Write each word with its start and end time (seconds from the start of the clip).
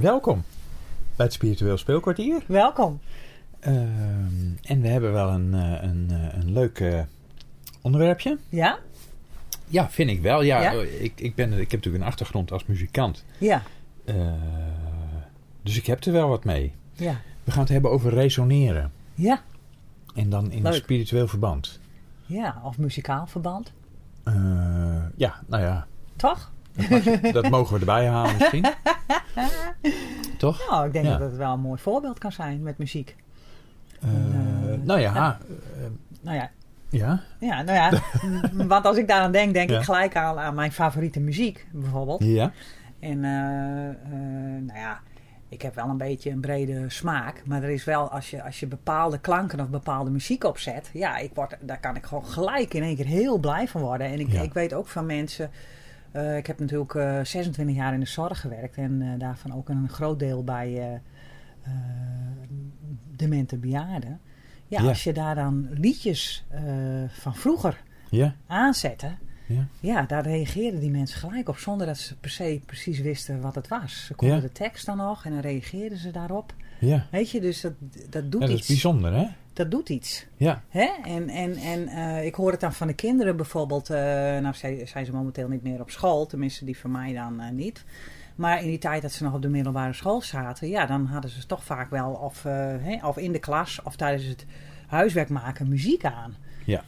Welkom 0.00 0.44
bij 1.16 1.26
het 1.26 1.34
Spiritueel 1.34 1.76
Speelkwartier. 1.76 2.42
Welkom. 2.46 3.00
Ehm, 3.60 3.76
en 4.62 4.80
we 4.80 4.88
hebben 4.88 5.12
wel 5.12 5.28
een, 5.28 5.54
eh, 5.54 5.82
een, 5.82 6.06
eh, 6.10 6.38
een 6.40 6.52
leuk 6.52 6.80
eh, 6.80 7.00
onderwerpje. 7.82 8.38
Ja? 8.48 8.78
Ja, 9.66 9.90
vind 9.90 10.10
ik 10.10 10.22
wel. 10.22 10.42
Ja, 10.42 10.60
Ja? 10.60 10.72
Ik, 10.82 11.12
ik, 11.20 11.34
ben, 11.34 11.52
ik 11.52 11.58
heb 11.58 11.70
natuurlijk 11.70 12.04
een 12.04 12.10
achtergrond 12.10 12.52
als 12.52 12.66
muzikant. 12.66 13.24
Ja. 13.38 13.62
Dus 15.62 15.76
ik 15.76 15.86
heb 15.86 16.04
er 16.04 16.12
wel 16.12 16.28
wat 16.28 16.44
mee. 16.44 16.72
Ja. 16.92 17.20
We 17.44 17.50
gaan 17.50 17.60
het 17.60 17.68
hebben 17.68 17.90
over 17.90 18.14
resoneren. 18.14 18.92
Ja. 19.14 19.42
En 20.14 20.30
dan 20.30 20.50
in 20.50 20.66
een 20.66 20.74
spiritueel 20.74 21.28
verband. 21.28 21.80
Ja. 22.26 22.60
Of 22.64 22.78
muzikaal 22.78 23.26
verband. 23.26 23.72
Ja, 25.16 25.42
nou 25.46 25.62
ja, 25.62 25.86
Toch? 26.16 26.52
dat 27.32 27.50
mogen 27.50 27.74
we 27.74 27.80
erbij 27.80 28.06
halen 28.06 28.36
misschien. 28.36 28.66
Toch? 30.38 30.70
Nou, 30.70 30.86
ik 30.86 30.92
denk 30.92 31.04
Ja. 31.04 31.10
dat 31.18 31.28
het 31.28 31.36
wel 31.36 31.52
een 31.52 31.60
mooi 31.60 31.80
voorbeeld 31.80 32.18
kan 32.18 32.32
zijn 32.32 32.62
met 32.62 32.78
muziek. 32.78 33.16
Eh, 34.00 34.08
eh, 34.08 34.80
nou 34.82 35.00
ja, 35.00 35.14
ja. 35.14 35.38
eh, 35.48 35.84
Nou 36.20 36.36
ja. 36.36 36.50
ja. 36.88 37.20
Ja, 37.40 37.62
nou 37.62 37.78
ja. 37.78 38.00
want 38.66 38.84
als 38.84 38.96
ik 38.96 39.08
daaraan 39.08 39.32
denk, 39.32 39.54
denk 39.54 39.70
Ja. 39.70 39.78
ik 39.78 39.84
gelijk 39.84 40.16
aan, 40.16 40.38
aan 40.38 40.54
mijn 40.54 40.72
favoriete 40.72 41.20
muziek, 41.20 41.66
bijvoorbeeld. 41.72 42.24
Ja. 42.24 42.52
En 43.00 43.20
nou 44.66 44.78
ja, 44.78 45.00
ik 45.48 45.62
heb 45.62 45.74
wel 45.74 45.88
een 45.88 45.96
beetje 45.96 46.30
een 46.30 46.40
brede 46.40 46.84
smaak. 46.88 47.42
Maar 47.46 47.62
er 47.62 47.68
is 47.70 47.84
wel, 47.84 48.10
als 48.10 48.30
je, 48.30 48.42
als 48.42 48.60
je 48.60 48.66
bepaalde 48.66 49.18
klanken 49.18 49.60
of 49.60 49.68
bepaalde 49.68 50.10
muziek 50.10 50.44
opzet. 50.44 50.90
Ja, 50.92 51.16
ik 51.18 51.30
word, 51.34 51.56
daar 51.60 51.80
kan 51.80 51.96
ik 51.96 52.04
gewoon 52.06 52.26
gelijk 52.26 52.74
in 52.74 52.82
één 52.82 52.96
keer 52.96 53.06
heel 53.06 53.38
blij 53.38 53.68
van 53.68 53.80
worden. 53.80 54.06
En 54.06 54.20
ik, 54.20 54.32
Ja. 54.32 54.40
ik 54.42 54.52
weet 54.52 54.72
ook 54.74 54.88
van 54.88 55.06
mensen. 55.06 55.50
Eh, 56.10 56.36
ik 56.36 56.46
heb 56.46 56.58
natuurlijk 56.58 56.94
eh, 56.94 57.24
26 57.24 57.76
jaar 57.76 57.94
in 57.94 58.00
de 58.00 58.06
zorg 58.06 58.40
gewerkt. 58.40 58.76
En 58.76 59.02
eh, 59.02 59.08
daarvan 59.18 59.54
ook 59.54 59.68
een 59.68 59.88
groot 59.88 60.18
deel 60.18 60.44
bij 60.44 60.76
eh 60.78 60.94
eh, 61.62 61.72
demente 63.16 63.56
bejaarden. 63.58 64.20
Ja, 64.66 64.82
Ja. 64.82 64.88
als 64.88 65.04
je 65.04 65.12
daar 65.12 65.34
dan 65.34 65.68
liedjes 65.70 66.44
eh, 66.48 66.62
van 67.08 67.34
vroeger 67.34 67.82
Ja. 68.10 68.34
aanzette. 68.46 69.10
Ja. 69.46 69.66
Ja, 69.80 70.02
daar 70.02 70.22
reageerden 70.22 70.80
die 70.80 70.90
mensen 70.90 71.18
gelijk 71.18 71.48
op 71.48 71.56
zonder 71.58 71.86
dat 71.86 71.98
ze 71.98 72.16
per 72.18 72.30
se 72.30 72.60
precies 72.66 73.00
wisten 73.00 73.40
wat 73.40 73.54
het 73.54 73.68
was. 73.68 74.04
Ze 74.06 74.14
konden 74.14 74.40
de 74.40 74.52
tekst 74.52 74.86
dan 74.86 74.96
nog 74.96 75.24
en 75.24 75.30
dan 75.30 75.40
reageerden 75.40 75.98
ze 75.98 76.10
daarop. 76.10 76.54
Ja. 76.80 77.06
Weet 77.10 77.30
je, 77.30 77.40
dus 77.40 77.60
dat, 77.60 77.72
dat 78.10 78.32
doet 78.32 78.40
Ja, 78.42 78.46
dat 78.46 78.50
iets. 78.50 78.60
is 78.60 78.66
bijzonder, 78.66 79.12
hè? 79.12 79.26
Dat 79.58 79.70
doet 79.70 79.88
iets. 79.88 80.26
Ja. 80.36 80.62
Hè? 80.68 80.88
En, 81.04 81.28
en, 81.28 81.56
en 81.56 81.88
eh, 81.88 82.24
ik 82.24 82.34
hoor 82.34 82.50
het 82.50 82.60
dan 82.60 82.72
van 82.72 82.86
de 82.86 82.92
kinderen 82.92 83.36
bijvoorbeeld. 83.36 83.90
eh, 83.90 83.98
nou 84.38 84.54
zijn, 84.54 84.88
zijn 84.88 85.06
ze 85.06 85.12
momenteel 85.12 85.48
niet 85.48 85.62
meer 85.62 85.80
op 85.80 85.90
school, 85.90 86.26
tenminste 86.26 86.64
die 86.64 86.78
van 86.78 86.90
mij 86.90 87.12
dan 87.12 87.40
eh, 87.40 87.50
niet. 87.50 87.84
Maar 88.34 88.62
in 88.62 88.68
die 88.68 88.78
tijd 88.78 89.02
dat 89.02 89.12
ze 89.12 89.24
nog 89.24 89.34
op 89.34 89.42
de 89.42 89.48
middelbare 89.48 89.92
school 89.92 90.22
zaten, 90.22 90.68
ja, 90.68 90.86
dan 90.86 91.06
hadden 91.06 91.30
ze 91.30 91.46
toch 91.46 91.64
vaak 91.64 91.90
wel 91.90 92.10
of, 92.10 92.42
hè, 92.42 93.06
of 93.06 93.16
in 93.16 93.32
de 93.32 93.38
klas 93.38 93.82
of 93.82 93.96
tijdens 93.96 94.24
het 94.24 94.46
huiswerk 94.86 95.28
maken 95.28 95.68
muziek 95.68 96.04
aan. 96.04 96.36
Ja. 96.64 96.82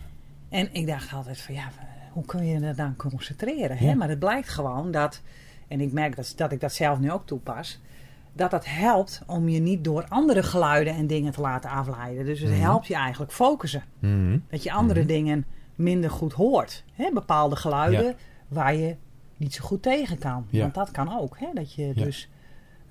En 0.48 0.74
ik 0.74 0.86
dacht 0.86 1.12
altijd 1.12 1.40
van 1.40 1.54
ja, 1.54 1.68
hoe 2.12 2.24
kun 2.24 2.46
je 2.46 2.60
je 2.60 2.74
dan 2.74 2.96
concentreren? 2.96 3.76
Hè? 3.76 3.94
Maar 3.94 4.08
het 4.08 4.18
blijkt 4.18 4.48
gewoon 4.48 4.90
dat, 4.90 5.22
en 5.68 5.80
ik 5.80 5.92
merk 5.92 6.16
dat, 6.16 6.32
dat 6.36 6.52
ik 6.52 6.60
dat 6.60 6.72
zelf 6.72 6.98
nu 6.98 7.10
ook 7.12 7.26
toepas, 7.26 7.80
dat 8.32 8.50
dat 8.50 8.64
helpt 8.66 9.22
om 9.26 9.48
je 9.48 9.60
niet 9.60 9.84
door 9.84 10.04
andere 10.08 10.42
geluiden 10.42 10.94
en 10.94 11.06
dingen 11.06 11.32
te 11.32 11.40
laten 11.40 11.70
afleiden. 11.70 12.24
Dus 12.24 12.40
het 12.40 12.50
Mhm. 12.50 12.60
helpt 12.60 12.86
je 12.86 12.94
eigenlijk 12.94 13.32
focussen. 13.32 13.82
Mhm. 13.98 14.38
Dat 14.50 14.62
je 14.62 14.72
andere 14.72 14.98
Mhm. 15.00 15.08
dingen 15.08 15.44
minder 15.74 16.10
goed 16.10 16.32
hoort. 16.32 16.84
Hè? 16.92 17.10
Bepaalde 17.12 17.56
geluiden 17.56 18.04
Ja. 18.04 18.14
waar 18.48 18.74
je 18.74 18.96
niet 19.36 19.54
zo 19.54 19.64
goed 19.64 19.82
tegen 19.82 20.18
kan. 20.18 20.46
Ja. 20.50 20.60
Want 20.60 20.74
dat 20.74 20.90
kan 20.90 21.18
ook. 21.20 21.38
Hè? 21.38 21.46
Dat 21.54 21.74
je 21.74 21.86
Ja. 21.94 22.04
dus 22.04 22.28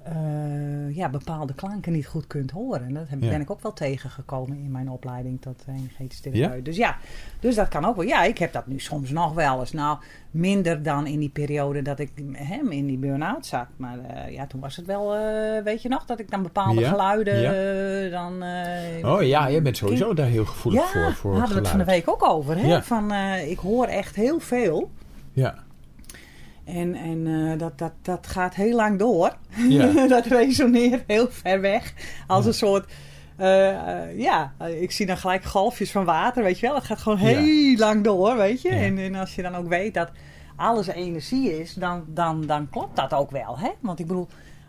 eh, 0.10 0.96
ja, 0.96 1.10
bepaalde 1.10 1.54
klanken 1.54 1.92
niet 1.92 2.08
goed 2.08 2.28
kunt 2.28 2.52
horen. 2.52 2.84
En 2.86 2.94
dat 2.94 3.10
heb, 3.10 3.22
Ja. 3.22 3.30
ben 3.30 3.42
ik 3.42 3.50
ook 3.52 3.62
wel 3.62 3.74
tegengekomen 3.74 4.58
in 4.58 4.72
mijn 4.72 4.90
opleiding 4.90 5.42
tot 5.42 5.64
energetisch 5.68 6.20
therapeut. 6.20 6.56
Ja? 6.58 6.62
Dus 6.64 6.78
ja, 6.78 6.98
dus 7.40 7.56
dat 7.56 7.68
kan 7.68 7.86
ook 7.86 7.96
wel. 7.96 8.06
Ja, 8.06 8.24
ik 8.24 8.38
heb 8.38 8.54
dat 8.54 8.68
nu 8.68 8.80
soms 8.80 9.10
nog 9.12 9.34
wel 9.34 9.60
eens. 9.60 9.72
Nou, 9.72 9.98
minder 10.32 10.84
dan 10.84 11.08
in 11.08 11.20
die 11.20 11.30
periode 11.30 11.82
dat 11.82 12.00
ik 12.00 12.12
hem 12.32 12.72
in 12.72 12.86
die 12.86 12.98
burn-out 12.98 13.46
zat. 13.46 13.68
Maar 13.76 13.98
eh, 14.00 14.34
ja, 14.34 14.48
toen 14.48 14.60
was 14.62 14.76
het 14.76 14.86
wel, 14.86 15.16
eh, 15.16 15.64
weet 15.64 15.82
je 15.82 15.90
nog, 15.90 16.06
dat 16.06 16.20
ik 16.20 16.30
dan 16.32 16.44
bepaalde 16.44 16.80
Ja. 16.82 16.90
geluiden 16.90 17.40
Ja. 17.42 18.10
dan... 18.10 18.44
Oh 19.14 19.22
ja, 19.24 19.48
je 19.48 19.62
bent 19.62 19.78
sowieso 19.78 20.14
daar 20.14 20.28
heel 20.28 20.46
gevoelig 20.46 20.90
voor. 20.92 21.14
voor 21.14 21.32
daar 21.32 21.40
hadden 21.40 21.58
we 21.58 21.62
het 21.64 21.72
van 21.72 21.80
de 21.80 21.92
week 21.92 22.10
ook 22.10 22.24
over. 22.24 22.58
Hè? 22.58 22.68
Ja. 22.68 22.84
Van, 22.84 23.12
ik 23.48 23.58
hoor 23.60 23.86
echt 23.86 24.16
heel 24.16 24.40
veel. 24.40 24.90
Ja. 25.32 25.56
En, 26.70 26.96
en 26.96 27.28
eh, 27.52 27.60
dat, 27.60 27.78
dat, 27.78 27.92
dat 28.02 28.28
gaat 28.28 28.56
heel 28.56 28.76
lang 28.76 29.00
door. 29.00 29.38
Ja. 29.70 30.08
dat 30.08 30.26
resoneert 30.26 31.04
heel 31.08 31.28
ver 31.32 31.62
weg. 31.62 31.94
Als 32.28 32.44
Ja. 32.44 32.48
een 32.50 32.56
soort... 32.56 32.92
eh, 33.38 33.70
eh, 34.04 34.20
ja, 34.20 34.54
ik 34.80 34.92
zie 34.92 35.06
dan 35.06 35.18
gelijk 35.18 35.44
golfjes 35.44 35.92
van 35.92 36.06
water, 36.06 36.44
weet 36.44 36.60
je 36.60 36.66
wel. 36.68 36.76
Het 36.76 36.84
gaat 36.84 37.00
gewoon 37.00 37.20
Ja. 37.20 37.26
heel 37.26 37.78
lang 37.78 38.04
door, 38.04 38.38
weet 38.38 38.62
je. 38.62 38.70
En, 38.70 38.98
en 38.98 39.16
als 39.16 39.36
je 39.36 39.42
dan 39.42 39.56
ook 39.56 39.68
weet 39.68 39.94
dat 39.94 40.10
alles 40.56 40.88
energie 40.88 41.60
is, 41.60 41.74
dan, 41.74 42.04
dan, 42.08 42.46
dan 42.46 42.70
klopt 42.70 42.96
dat 42.96 43.14
ook 43.14 43.32
wel. 43.32 43.58
Hè? 43.60 43.70
Want 43.80 44.00
ik 44.00 44.08
bedoel, 44.08 44.28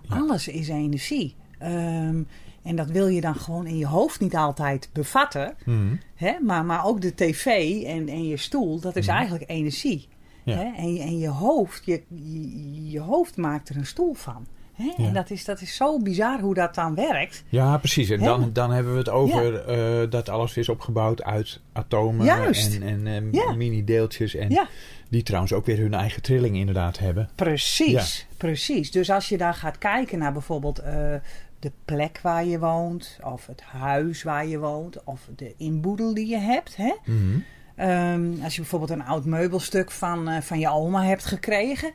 alles 0.08 0.48
is 0.48 0.68
energie. 0.68 1.34
Ehm, 1.58 2.22
en 2.62 2.76
dat 2.76 2.90
wil 2.90 3.06
je 3.08 3.20
dan 3.20 3.34
gewoon 3.34 3.66
in 3.66 3.76
je 3.78 3.86
hoofd 3.86 4.20
niet 4.20 4.36
altijd 4.36 4.88
bevatten. 4.92 5.54
Mhm. 5.64 5.94
Hè? 6.14 6.32
Maar, 6.40 6.64
maar 6.64 6.84
ook 6.84 7.00
de 7.00 7.14
tv 7.14 7.46
en, 7.84 8.08
en 8.08 8.26
je 8.26 8.36
stoel, 8.36 8.80
dat 8.80 8.96
is 8.96 9.06
Mhm. 9.06 9.16
eigenlijk 9.16 9.50
energie. 9.50 10.08
Ja. 10.50 10.56
Hè? 10.56 10.72
En, 10.76 10.92
je- 10.94 11.00
en 11.02 11.18
je 11.18 11.28
hoofd, 11.28 11.84
je, 11.84 12.02
je, 12.08 12.90
je 12.90 13.00
hoofd 13.00 13.36
maakt 13.36 13.68
er 13.68 13.76
een 13.76 13.86
stoel 13.86 14.14
van. 14.14 14.46
Hè? 14.72 14.92
Ja. 14.96 15.04
En 15.08 15.12
dat 15.14 15.30
is, 15.30 15.44
dat 15.44 15.60
is 15.60 15.76
zo 15.76 15.98
bizar 15.98 16.40
hoe 16.40 16.54
dat 16.54 16.74
dan 16.74 16.94
werkt. 16.94 17.44
Ja, 17.48 17.78
precies. 17.78 18.10
En 18.10 18.20
dan, 18.20 18.50
dan 18.52 18.70
hebben 18.72 18.92
we 18.92 18.98
het 18.98 19.08
over 19.08 19.64
eh, 19.64 20.10
dat 20.10 20.28
alles 20.28 20.56
is 20.56 20.68
opgebouwd 20.68 21.22
uit 21.22 21.60
atomen 21.72 22.26
Juist. 22.26 22.74
en, 22.80 23.06
en 23.06 23.32
eh, 23.32 23.52
mini-deeltjes. 23.54 24.34
En 24.34 24.68
die 25.08 25.22
trouwens 25.22 25.52
ook 25.52 25.66
weer 25.66 25.78
hun 25.78 25.94
eigen 25.94 26.22
trilling 26.22 26.56
inderdaad 26.56 26.98
hebben. 26.98 27.28
Precies, 27.34 28.26
precies. 28.36 28.90
Dus 28.90 29.10
als 29.10 29.28
je 29.28 29.36
daar 29.36 29.54
gaat 29.54 29.78
kijken 29.78 30.18
naar 30.18 30.32
bijvoorbeeld 30.32 30.78
eh, 30.78 31.14
de 31.58 31.72
plek 31.84 32.20
waar 32.22 32.44
je 32.44 32.58
woont, 32.58 33.18
of 33.22 33.46
het 33.46 33.60
huis 33.62 34.22
waar 34.22 34.46
je 34.46 34.58
woont, 34.58 35.04
of 35.04 35.28
de 35.36 35.54
inboedel 35.56 36.14
die 36.14 36.26
je 36.26 36.38
hebt. 36.38 36.76
Hè? 36.76 36.94
Mhm. 37.04 37.38
Ehm, 37.80 38.42
als 38.42 38.54
je 38.54 38.60
bijvoorbeeld 38.60 38.90
een 38.90 39.04
oud 39.06 39.24
meubelstuk 39.24 39.90
van, 39.90 40.28
eh, 40.28 40.40
van 40.40 40.58
je 40.58 40.68
oma 40.70 41.04
hebt 41.04 41.24
gekregen. 41.24 41.92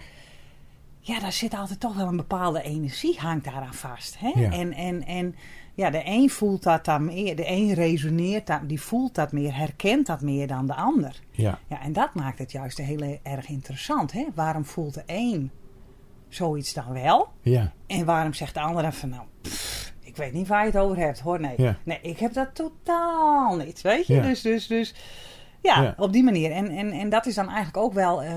Ja, 0.99 1.19
daar 1.19 1.31
zit 1.31 1.53
altijd 1.53 1.79
toch 1.79 1.95
wel 1.95 2.07
een 2.07 2.15
bepaalde 2.15 2.61
energie 2.61 3.17
hangt 3.19 3.45
daaraan 3.45 3.73
vast. 3.73 4.19
Hè? 4.19 4.31
Ja. 4.35 4.51
En, 4.51 4.73
en, 4.73 5.05
en 5.05 5.35
ja, 5.73 5.89
de 5.89 6.01
een 6.05 6.29
voelt 6.29 6.63
dat 6.63 6.85
dan 6.85 7.05
meer, 7.05 7.35
de 7.35 7.47
een 7.47 7.73
resoneert 7.73 8.47
dat, 8.47 8.59
die 8.63 8.81
voelt 8.81 9.15
dat 9.15 9.31
meer, 9.31 9.55
herkent 9.55 10.05
dat 10.05 10.21
meer 10.21 10.47
dan 10.47 10.67
de 10.67 10.75
ander. 10.75 11.19
Ja. 11.31 11.59
Ja, 11.67 11.81
en 11.81 11.93
dat 11.93 12.13
maakt 12.13 12.39
het 12.39 12.51
juist 12.51 12.77
heel 12.77 13.19
erg 13.23 13.47
interessant. 13.47 14.11
Hè? 14.11 14.25
Waarom 14.35 14.65
voelt 14.65 14.93
de 14.93 15.03
een 15.05 15.51
zoiets 16.29 16.73
dan 16.73 16.93
wel? 16.93 17.27
Ja. 17.41 17.71
En 17.87 18.05
waarom 18.05 18.33
zegt 18.33 18.53
de 18.53 18.59
ander 18.61 18.81
dan 18.81 18.93
van 18.93 19.09
nou, 19.09 19.23
pff, 19.41 19.93
ik 19.99 20.15
weet 20.15 20.33
niet 20.33 20.47
waar 20.47 20.65
je 20.65 20.71
het 20.71 20.81
over 20.81 20.97
hebt 20.97 21.19
hoor. 21.19 21.39
Nee, 21.39 21.53
Ja. 21.57 21.77
nee 21.83 21.99
ik 22.01 22.19
heb 22.19 22.33
dat 22.33 22.55
totaal 22.55 23.55
niet. 23.55 23.81
Weet 23.81 24.07
je? 24.07 24.13
Ja. 24.13 24.21
Dus, 24.21 24.41
dus, 24.41 24.67
dus 24.67 24.93
ja, 25.65 25.81
Ja. 25.81 25.93
op 25.97 26.13
die 26.13 26.23
manier. 26.23 26.51
En, 26.51 26.69
en, 26.69 26.91
en 26.91 27.09
dat 27.09 27.25
is 27.25 27.35
dan 27.35 27.47
eigenlijk 27.47 27.77
ook 27.77 27.93
wel 27.93 28.23
eh, 28.23 28.35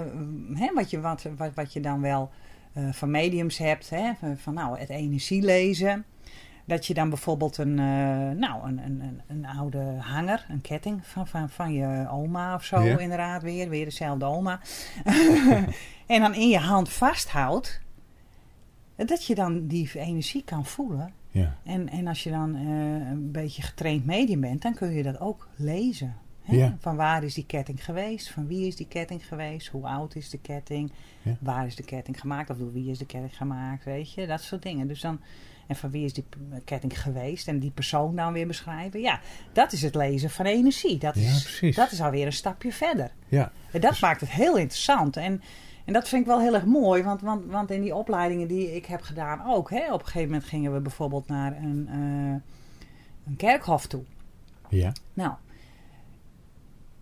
hè, 0.55 0.71
wat, 0.75 0.91
je, 0.91 1.01
wat, 1.01 1.27
wat, 1.37 1.51
wat 1.55 1.73
je 1.73 1.81
dan 1.81 2.01
wel 2.01 2.31
eh, 2.73 2.93
van 2.93 3.11
mediums 3.11 3.59
hebt. 3.59 3.91
Hè? 3.91 4.11
Van, 4.37 4.55
nou, 4.55 4.79
het 4.79 4.89
energie 4.89 5.43
lezen. 5.43 6.05
Dat 6.65 6.87
je 6.87 6.95
dan 6.95 7.09
bijvoorbeeld 7.09 7.57
een, 7.59 7.79
eh, 7.79 8.31
nou, 8.39 8.69
een, 8.69 8.79
een, 8.85 9.21
een, 9.27 9.47
oude 9.47 9.97
hanger, 10.01 10.47
een 10.49 10.61
ketting 10.61 11.07
van, 11.07 11.27
van, 11.27 11.49
van 11.51 11.73
je 11.73 12.07
oma 12.11 12.55
of 12.55 12.65
zo, 12.65 12.81
Ja. 12.81 12.99
inderdaad 12.99 13.43
weer. 13.43 13.69
Weer 13.69 13.85
dezelfde 13.85 14.25
oma. 14.25 14.61
en 16.07 16.21
dan 16.21 16.35
in 16.35 16.49
je 16.49 16.59
hand 16.59 16.89
vasthoudt. 16.89 17.81
Dat 18.97 19.25
je 19.27 19.35
dan 19.35 19.67
die 19.67 19.91
energie 19.95 20.43
kan 20.45 20.65
voelen. 20.67 21.13
Ja. 21.31 21.55
En, 21.65 21.89
en 21.89 22.07
als 22.07 22.23
je 22.23 22.31
dan 22.31 22.55
een 22.55 23.31
beetje 23.33 23.63
getraind 23.63 24.05
medium 24.07 24.41
bent, 24.41 24.63
dan 24.63 24.75
kun 24.75 24.91
je 24.93 25.03
dat 25.03 25.21
ook 25.21 25.49
lezen. 25.57 26.17
Ja. 26.57 26.77
Van 26.81 26.97
waar 26.97 27.23
is 27.25 27.35
die 27.35 27.47
ketting 27.47 27.85
geweest? 27.85 28.31
Van 28.31 28.47
wie 28.47 28.67
is 28.67 28.77
die 28.77 28.89
ketting 28.89 29.27
geweest? 29.27 29.69
Hoe 29.69 29.87
oud 29.87 30.15
is 30.15 30.31
de 30.31 30.39
ketting? 30.39 30.93
Ja. 31.23 31.37
Waar 31.41 31.67
is 31.67 31.77
de 31.77 31.83
ketting 31.83 32.21
gemaakt? 32.21 32.51
Of 32.51 32.57
door 32.57 32.73
wie 32.73 32.91
is 32.91 32.99
de 32.99 33.07
ketting 33.07 33.37
gemaakt? 33.37 33.85
Weet 33.85 34.13
je, 34.13 34.27
dat 34.27 34.41
soort 34.41 34.63
dingen. 34.63 34.89
Dus 34.89 35.01
dan, 35.01 35.21
en 35.67 35.77
van 35.77 35.91
wie 35.91 36.05
is 36.05 36.13
die 36.13 36.25
ketting 36.65 37.01
geweest? 37.03 37.49
En 37.49 37.59
die 37.59 37.71
persoon 37.71 38.17
dan 38.17 38.33
weer 38.33 38.47
beschrijven. 38.47 39.01
Ja, 39.01 39.21
dat 39.53 39.73
is 39.73 39.83
het 39.83 39.95
lezen 39.95 40.31
van 40.31 40.47
energie. 40.47 40.99
Dat 40.99 41.17
is, 41.17 41.61
dat 41.75 41.93
is 41.93 42.01
alweer 42.01 42.27
een 42.27 42.33
stapje 42.33 42.73
verder. 42.73 43.11
Ja. 43.29 43.53
En 43.73 43.81
dat 43.81 43.91
Dus- 43.91 44.01
maakt 44.01 44.21
het 44.21 44.31
heel 44.31 44.57
interessant. 44.57 45.17
En, 45.17 45.43
en 45.85 45.93
dat 45.93 46.09
vind 46.09 46.21
ik 46.23 46.27
wel 46.29 46.41
heel 46.41 46.55
erg 46.55 46.65
mooi, 46.65 47.03
want, 47.03 47.21
want, 47.21 47.45
want 47.47 47.71
in 47.71 47.81
die 47.81 47.95
opleidingen 47.95 48.49
die 48.49 48.75
ik 48.75 48.87
heb 48.87 49.01
gedaan 49.01 49.47
ook. 49.47 49.71
Hè, 49.71 49.93
op 49.93 50.01
een 50.01 50.07
gegeven 50.07 50.29
moment 50.29 50.45
gingen 50.49 50.73
we 50.75 50.81
bijvoorbeeld 50.81 51.29
naar 51.29 51.57
een, 51.57 51.89
eh, 51.91 52.51
een 53.27 53.37
kerkhof 53.37 53.87
toe. 53.87 54.03
Ja. 54.69 54.93
Nou, 55.15 55.33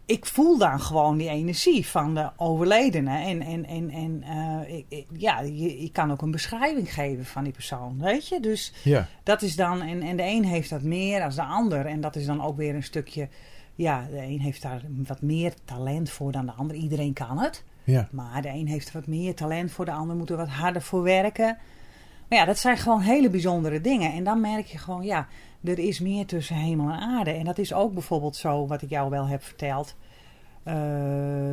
ik 0.06 0.26
voel 0.26 0.58
dan 0.58 0.80
gewoon 0.80 1.16
die 1.16 1.28
energie 1.28 1.86
van 1.86 2.14
de 2.14 2.30
overledene. 2.36 3.18
En, 3.18 3.42
en, 3.42 3.64
en, 3.66 3.90
en 3.90 4.22
eh, 4.22 4.84
ik- 4.88 5.06
ja, 5.12 5.40
je, 5.40 5.82
je 5.82 5.90
kan 5.90 6.10
ook 6.12 6.22
een 6.22 6.30
beschrijving 6.30 6.92
geven 6.94 7.24
van 7.24 7.44
die 7.44 7.52
persoon, 7.52 7.98
weet 7.98 8.28
je. 8.28 8.40
Dus 8.40 8.72
Ja, 8.84 9.06
dat 9.22 9.42
is 9.42 9.56
dan, 9.56 9.82
en, 9.82 10.02
en 10.02 10.16
de 10.16 10.22
een 10.22 10.44
heeft 10.44 10.70
dat 10.70 10.82
meer 10.82 11.18
dan 11.20 11.30
de 11.30 11.42
ander. 11.42 11.86
En 11.86 12.00
dat 12.00 12.16
is 12.16 12.26
dan 12.26 12.42
ook 12.42 12.56
weer 12.56 12.74
een 12.74 12.82
stukje, 12.82 13.28
ja, 13.74 14.06
de 14.10 14.22
een 14.22 14.40
heeft 14.40 14.62
daar 14.62 14.82
wat 15.06 15.22
meer 15.22 15.52
talent 15.64 16.10
voor 16.10 16.32
dan 16.32 16.46
de 16.46 16.52
ander. 16.52 16.76
Iedereen 16.76 17.12
kan 17.12 17.38
het. 17.38 17.64
ja, 17.84 18.08
Maar 18.10 18.42
de 18.42 18.48
een 18.48 18.66
heeft 18.68 18.92
wat 18.92 19.06
meer 19.06 19.34
talent 19.34 19.70
voor, 19.70 19.84
de 19.84 19.92
ander 19.92 20.16
moet 20.16 20.30
er 20.30 20.36
wat 20.36 20.48
harder 20.48 20.82
voor 20.82 21.02
werken. 21.02 21.58
Maar 22.28 22.38
ja, 22.38 22.44
dat 22.44 22.58
zijn 22.58 22.76
gewoon 22.76 23.00
hele 23.00 23.30
bijzondere 23.30 23.80
dingen. 23.80 24.12
En 24.12 24.24
dan 24.24 24.40
merk 24.40 24.66
je 24.66 24.78
gewoon, 24.78 25.02
ja, 25.04 25.26
er 25.66 25.78
is 25.78 26.00
meer 26.00 26.26
tussen 26.26 26.56
hemel 26.56 26.90
en 26.90 27.00
aarde. 27.00 27.30
En 27.30 27.44
dat 27.44 27.58
is 27.58 27.72
ook 27.72 27.92
bijvoorbeeld 27.92 28.36
zo, 28.36 28.66
wat 28.66 28.82
ik 28.82 28.90
jou 28.90 29.10
wel 29.10 29.26
heb 29.26 29.42
verteld. 29.42 29.94
eh, 30.62 30.74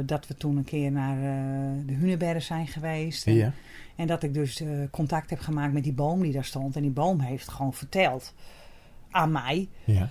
dat 0.06 0.28
we 0.28 0.36
toen 0.36 0.58
een 0.58 0.64
keer 0.64 0.92
naar 0.92 1.18
eh, 1.18 1.86
de 1.86 1.94
Hunebedden 1.94 2.42
zijn 2.42 2.68
geweest. 2.68 3.28
En, 3.28 3.34
ja. 3.34 3.52
en 3.96 4.08
dat 4.08 4.24
ik 4.24 4.34
dus 4.34 4.62
eh, 4.62 4.68
contact 4.92 5.30
heb 5.30 5.40
gemaakt 5.40 5.74
met 5.74 5.84
die 5.84 5.94
boom 5.94 6.22
die 6.22 6.32
daar 6.34 6.46
stond. 6.46 6.76
En 6.76 6.82
die 6.82 6.92
boom 6.92 7.20
heeft 7.20 7.50
gewoon 7.50 7.74
verteld 7.74 8.34
aan 9.12 9.32
mij 9.32 9.70
ja. 9.84 10.10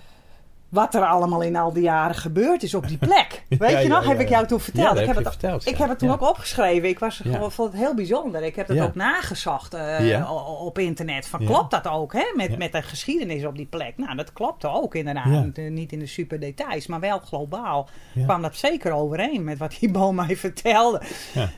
wat 0.69 0.95
er 0.95 1.05
allemaal 1.05 1.41
in 1.41 1.55
al 1.55 1.73
die 1.73 1.83
jaren 1.83 2.15
gebeurd 2.15 2.63
is 2.63 2.73
op 2.73 2.87
die 2.87 2.97
plek. 2.97 3.42
Weet 3.59 3.69
Ja, 3.71 3.79
je 3.79 3.87
nog? 3.87 4.03
ja, 4.03 4.09
heb 4.09 4.19
ik 4.19 4.29
jou 4.29 4.47
toen 4.47 4.59
verteld. 4.59 4.87
Dat 4.89 4.99
ik 4.99 5.05
heb 5.07 5.15
het, 5.15 5.27
verteld, 5.27 5.67
ik 5.67 5.77
heb 5.77 5.89
het 5.89 5.99
toen 5.99 6.11
ook 6.11 6.21
opgeschreven. 6.21 6.89
Ik 6.89 6.99
was 6.99 7.17
gewoon, 7.17 7.51
vond 7.51 7.71
het 7.71 7.81
heel 7.81 7.95
bijzonder. 7.95 8.43
Ik 8.43 8.55
heb 8.55 8.67
het 8.67 8.77
Ja. 8.77 8.83
ook 8.83 8.95
nagezocht 8.95 9.73
eh, 9.73 10.31
op 10.65 10.79
internet. 10.79 11.27
Van. 11.27 11.45
Klopt 11.45 11.71
dat 11.71 11.87
ook? 11.87 12.13
Hè? 12.13 12.23
Met, 12.35 12.57
met 12.57 12.71
de 12.71 12.81
geschiedenis 12.81 13.45
op 13.45 13.55
die 13.55 13.65
plek. 13.65 13.97
Nou, 13.97 14.15
dat 14.15 14.33
klopte 14.33 14.67
ook 14.67 14.95
inderdaad. 14.95 15.25
Niet, 15.45 15.57
eh, 15.57 15.71
Niet 15.71 15.91
in 15.91 15.99
de 15.99 16.05
super 16.05 16.39
details, 16.39 16.87
maar 16.87 16.99
wel 16.99 17.19
globaal. 17.19 17.89
Kwam 18.23 18.41
dat 18.41 18.55
zeker 18.55 18.91
overeen 18.91 19.43
met 19.43 19.57
wat 19.57 19.75
die 19.79 19.91
boom 19.91 20.15
mij 20.25 20.35
vertelde. 20.37 21.01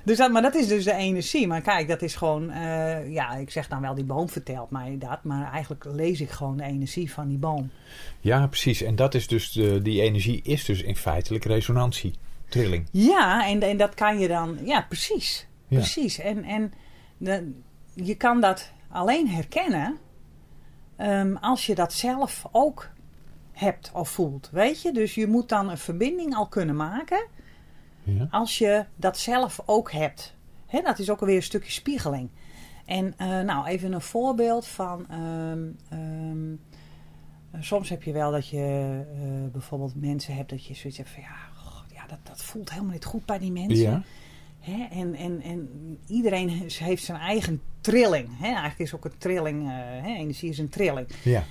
Dus 0.04 0.18
dat, 0.18 0.32
maar 0.32 0.42
dat 0.42 0.56
is 0.56 0.68
dus 0.68 0.84
de 0.84 0.94
energie. 0.94 1.48
Maar 1.48 1.62
kijk, 1.62 1.88
dat 1.88 2.02
is 2.02 2.16
gewoon... 2.16 2.50
eh, 2.52 3.12
ja, 3.14 3.36
ik 3.36 3.50
zeg 3.52 3.68
dan 3.68 3.82
wel 3.82 3.96
die 3.96 4.04
boom 4.04 4.30
vertelt 4.30 4.70
mij 4.72 4.96
dat. 5.00 5.24
Maar 5.24 5.52
eigenlijk 5.52 5.84
lees 5.88 6.22
ik 6.22 6.30
gewoon 6.30 6.58
de 6.58 6.64
energie 6.64 7.12
van 7.14 7.28
die 7.28 7.38
boom. 7.38 7.70
Ja, 8.20 8.48
precies. 8.48 8.82
En 8.82 8.96
dat 8.96 9.14
is 9.14 9.28
dus 9.28 9.52
de, 9.52 9.82
die 9.82 10.02
energie 10.02 10.42
is 10.44 10.66
dus 10.66 10.82
in 10.82 10.96
feitelijk 10.96 11.46
resonantie, 11.46 11.74
trilling. 12.50 12.88
Ja, 12.92 13.48
en, 13.48 13.62
en 13.62 13.78
dat 13.78 13.94
kan 13.94 14.20
je 14.20 14.28
dan... 14.28 14.58
Ja, 14.64 14.82
precies. 14.82 15.48
Ja. 15.68 15.78
Precies. 15.78 16.20
En, 16.20 16.44
en 16.44 16.74
de- 17.18 17.54
je 17.94 18.16
kan 18.16 18.42
dat 18.42 18.72
alleen 18.90 19.30
herkennen... 19.30 19.98
ehm, 20.96 21.36
als 21.36 21.66
je 21.66 21.76
dat 21.76 21.94
zelf 21.94 22.46
ook 22.52 22.90
hebt 23.52 23.92
of 23.94 24.10
voelt. 24.10 24.50
Weet 24.52 24.82
je? 24.82 24.92
Dus 24.92 25.16
je 25.16 25.28
moet 25.28 25.50
dan 25.50 25.70
een 25.70 25.78
verbinding 25.78 26.36
al 26.36 26.48
kunnen 26.48 26.76
maken... 26.76 27.28
Ja. 28.04 28.28
als 28.32 28.58
je 28.58 28.86
dat 28.96 29.18
zelf 29.18 29.62
ook 29.66 29.92
hebt. 29.92 30.36
Hè, 30.66 30.82
dat 30.82 31.00
is 31.00 31.10
ook 31.10 31.20
alweer 31.20 31.36
een 31.36 31.44
stukje 31.44 31.72
spiegeling. 31.72 32.30
En 32.86 33.14
eh, 33.18 33.40
nou, 33.40 33.66
even 33.68 33.94
een 33.94 34.02
voorbeeld 34.02 34.68
van... 34.68 35.06
ehm, 35.10 35.64
ehm, 35.90 36.54
eh, 37.52 37.62
soms 37.62 37.90
heb 37.90 38.04
je 38.04 38.12
wel 38.12 38.32
dat 38.32 38.48
je 38.50 39.02
eh, 39.14 39.52
bijvoorbeeld 39.52 39.96
mensen 39.96 40.36
hebt 40.36 40.50
dat 40.50 40.66
je 40.66 40.74
zoiets 40.74 40.98
hebt 40.98 41.10
van... 41.10 41.22
Ja, 41.22 41.36
ja 42.10 42.16
dat, 42.16 42.20
dat 42.24 42.44
voelt 42.44 42.70
helemaal 42.72 42.92
niet 42.94 43.06
goed 43.06 43.26
bij 43.26 43.40
die 43.40 43.52
mensen. 43.52 43.78
Ja. 43.92 44.04
Hè? 44.60 44.86
En, 44.92 45.16
en, 45.16 45.42
en 45.42 45.70
iedereen 46.08 46.50
heeft 46.50 47.04
zijn 47.04 47.20
eigen 47.20 47.62
trilling. 47.82 48.30
Hè? 48.38 48.46
Eigenlijk 48.48 48.80
is 48.80 48.94
ook 48.96 49.06
een 49.06 49.18
trilling... 49.18 49.64
eh, 49.64 49.74
hè? 49.78 50.14
Energie 50.16 50.50
is 50.50 50.58
een 50.58 50.70
trilling. 50.70 51.08
Ja. 51.24 51.44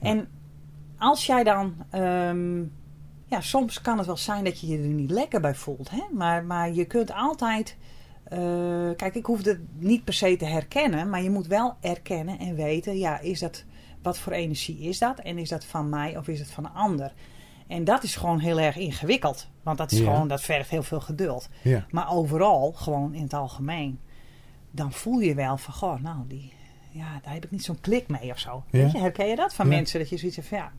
En 0.00 0.28
als 0.98 1.26
jij 1.26 1.44
dan. 1.44 1.74
ehm, 1.90 2.58
ja, 3.26 3.40
soms 3.40 3.80
kan 3.80 3.96
het 3.98 4.06
wel 4.06 4.16
zijn 4.16 4.44
dat 4.44 4.60
je 4.60 4.66
je 4.66 4.78
er 4.78 4.84
niet 4.84 5.10
lekker 5.10 5.40
bij 5.40 5.54
voelt. 5.54 5.90
Hè? 5.90 6.02
Maar, 6.12 6.44
maar 6.44 6.72
je 6.72 6.84
kunt 6.84 7.12
altijd. 7.12 7.76
eh, 8.24 8.38
kijk, 8.96 9.14
ik 9.14 9.26
hoef 9.26 9.44
het 9.44 9.60
niet 9.78 10.04
per 10.04 10.14
se 10.14 10.36
te 10.36 10.44
herkennen. 10.44 11.10
Maar 11.10 11.22
je 11.22 11.30
moet 11.30 11.46
wel 11.46 11.76
erkennen 11.80 12.38
en 12.38 12.54
weten. 12.54 12.98
Ja, 12.98 13.18
is 13.20 13.38
dat. 13.40 13.64
Wat 14.02 14.18
voor 14.18 14.32
energie 14.32 14.78
is 14.78 14.98
dat? 14.98 15.18
En 15.18 15.38
is 15.38 15.48
dat 15.48 15.64
van 15.64 15.88
mij 15.88 16.16
of 16.16 16.28
is 16.28 16.38
het 16.38 16.50
van 16.50 16.64
een 16.64 16.72
ander? 16.72 17.12
En 17.74 17.84
dat 17.84 18.02
is 18.02 18.16
gewoon 18.16 18.38
heel 18.38 18.60
erg 18.60 18.76
ingewikkeld. 18.76 19.48
Want 19.62 19.78
dat 19.78 19.92
is 19.92 19.98
Ja. 19.98 20.04
gewoon, 20.12 20.28
dat 20.28 20.40
vergt 20.40 20.70
heel 20.70 20.82
veel 20.82 21.00
geduld. 21.00 21.48
Ja. 21.62 21.86
Maar 21.90 22.10
overal, 22.12 22.72
gewoon 22.72 23.14
in 23.14 23.22
het 23.22 23.34
algemeen, 23.34 24.00
dan 24.70 24.92
voel 24.92 25.18
je 25.18 25.34
wel 25.34 25.56
van, 25.56 25.74
goh, 25.74 26.00
nou, 26.00 26.16
die, 26.28 26.52
ja, 26.90 27.20
daar 27.22 27.32
heb 27.34 27.44
ik 27.44 27.50
niet 27.50 27.64
zo'n 27.64 27.80
klik 27.80 28.08
mee 28.08 28.30
of 28.30 28.38
zo. 28.38 28.64
Ja. 28.70 28.78
Weet 28.82 28.92
je, 28.92 28.98
herken 28.98 29.26
je 29.26 29.36
dat 29.36 29.54
van 29.54 29.68
mensen? 29.68 29.98
Dat 30.00 30.08
je 30.08 30.16
zoiets 30.16 30.36
hebt 30.36 30.48
van, 30.48 30.58
ja, 30.58 30.72